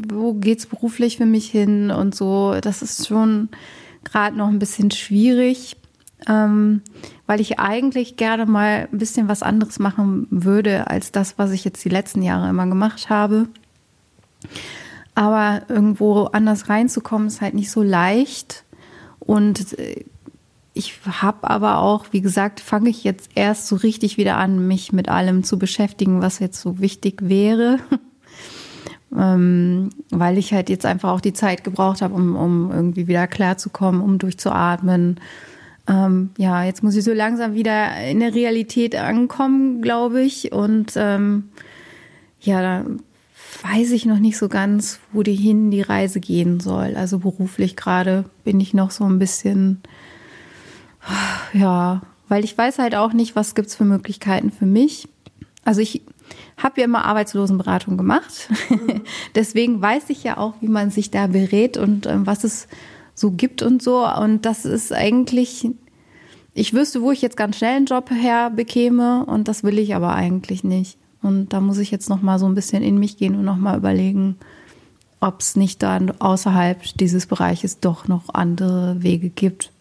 [0.10, 2.56] wo geht's beruflich für mich hin und so.
[2.62, 3.50] Das ist schon
[4.04, 5.78] gerade noch ein bisschen schwierig,
[6.28, 6.82] ähm,
[7.26, 11.64] weil ich eigentlich gerne mal ein bisschen was anderes machen würde als das, was ich
[11.64, 13.48] jetzt die letzten Jahre immer gemacht habe.
[15.18, 18.66] Aber irgendwo anders reinzukommen ist halt nicht so leicht.
[19.20, 20.06] Und äh,
[20.74, 24.94] ich habe aber auch, wie gesagt, fange ich jetzt erst so richtig wieder an, mich
[24.94, 27.80] mit allem zu beschäftigen, was jetzt so wichtig wäre
[29.16, 33.28] ähm, weil ich halt jetzt einfach auch die Zeit gebraucht habe, um, um irgendwie wieder
[33.28, 35.20] klarzukommen, um durchzuatmen.
[35.88, 40.52] Ähm, ja, jetzt muss ich so langsam wieder in der Realität ankommen, glaube ich.
[40.52, 41.50] Und ähm,
[42.42, 42.86] ja, da
[43.62, 46.96] weiß ich noch nicht so ganz, wo die hin die Reise gehen soll.
[46.96, 49.82] Also beruflich gerade bin ich noch so ein bisschen,
[51.54, 55.08] ja, weil ich weiß halt auch nicht, was gibt's für Möglichkeiten für mich.
[55.64, 56.02] Also ich
[56.58, 58.50] habe ja immer Arbeitslosenberatung gemacht.
[59.36, 62.68] Deswegen weiß ich ja auch, wie man sich da berät und ähm, was es
[63.14, 64.08] so gibt und so.
[64.08, 65.70] Und das ist eigentlich,
[66.54, 70.14] ich wüsste, wo ich jetzt ganz schnell einen Job herbekäme und das will ich aber
[70.14, 70.98] eigentlich nicht.
[71.22, 73.58] Und da muss ich jetzt noch mal so ein bisschen in mich gehen und noch
[73.58, 74.36] mal überlegen,
[75.20, 79.72] ob es nicht dann außerhalb dieses Bereiches doch noch andere Wege gibt.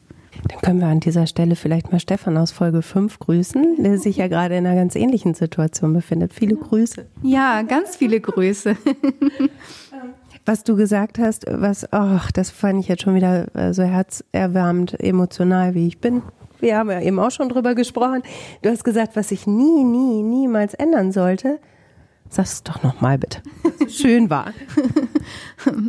[0.48, 4.16] Dann können wir an dieser Stelle vielleicht mal Stefan aus Folge 5 grüßen, der sich
[4.16, 6.32] ja gerade in einer ganz ähnlichen Situation befindet.
[6.34, 7.06] Viele Grüße.
[7.22, 8.76] Ja, ganz viele Grüße.
[10.46, 15.00] Was du gesagt hast, was, ach, das fand ich jetzt schon wieder äh, so herzerwärmend,
[15.00, 16.22] emotional, wie ich bin.
[16.66, 18.24] Wir haben ja eben auch schon drüber gesprochen.
[18.62, 21.60] Du hast gesagt, was ich nie, nie, niemals ändern sollte.
[22.28, 23.40] Sag es doch nochmal bitte.
[23.88, 24.52] Schön war.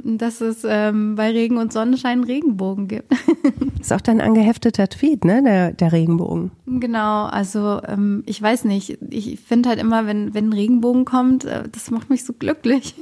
[0.03, 3.11] Dass es ähm, bei Regen und Sonnenschein Regenbogen gibt.
[3.79, 5.41] Ist auch dein angehefteter Tweet, ne?
[5.41, 6.51] Der, der Regenbogen.
[6.67, 8.99] Genau, also ähm, ich weiß nicht.
[9.09, 12.93] Ich finde halt immer, wenn, wenn ein Regenbogen kommt, äh, das macht mich so glücklich.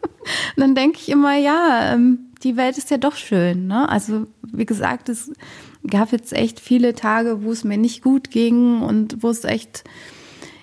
[0.56, 3.66] dann denke ich immer, ja, ähm, die Welt ist ja doch schön.
[3.66, 3.86] Ne?
[3.86, 5.30] Also wie gesagt, es
[5.88, 9.84] gab jetzt echt viele Tage, wo es mir nicht gut ging und wo es echt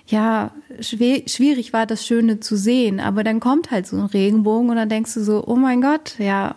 [0.08, 3.00] ja, schwierig war, das Schöne zu sehen.
[3.00, 6.18] Aber dann kommt halt so ein Regenbogen und dann denkst du so, oh mein Gott,
[6.18, 6.56] ja.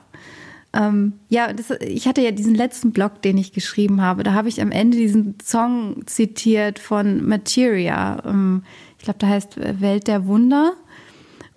[0.71, 4.21] Ähm, ja, das, ich hatte ja diesen letzten Blog, den ich geschrieben habe.
[4.21, 8.21] Da habe ich am Ende diesen Song zitiert von Materia.
[8.23, 8.63] Ähm,
[8.99, 10.73] ich glaube, der heißt Welt der Wunder.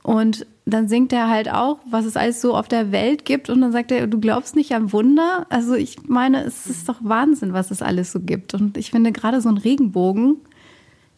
[0.03, 3.51] Und dann singt er halt auch, was es alles so auf der Welt gibt.
[3.51, 5.47] Und dann sagt er, du glaubst nicht an Wunder?
[5.51, 8.55] Also ich meine, es ist doch Wahnsinn, was es alles so gibt.
[8.55, 10.37] Und ich finde gerade so ein Regenbogen,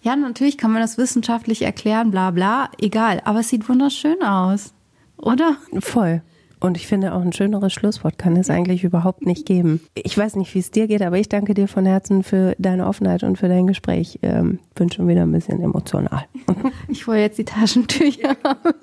[0.03, 3.23] ja, natürlich kann man das wissenschaftlich erklären, bla bla, egal.
[3.25, 4.75] Aber es sieht wunderschön aus,
[5.17, 5.57] oder?
[5.79, 6.23] Voll.
[6.65, 9.83] Und ich finde auch ein schöneres Schlusswort kann es eigentlich überhaupt nicht geben.
[9.93, 12.87] Ich weiß nicht, wie es dir geht, aber ich danke dir von Herzen für deine
[12.87, 14.19] Offenheit und für dein Gespräch.
[14.23, 16.25] Ähm, bin schon wieder ein bisschen emotional.
[16.89, 18.75] Ich wollte jetzt die Taschentücher haben.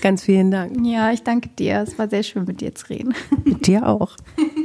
[0.00, 0.86] Ganz vielen Dank.
[0.86, 1.82] Ja, ich danke dir.
[1.82, 3.14] Es war sehr schön, mit dir zu reden.
[3.44, 4.16] Mit dir auch.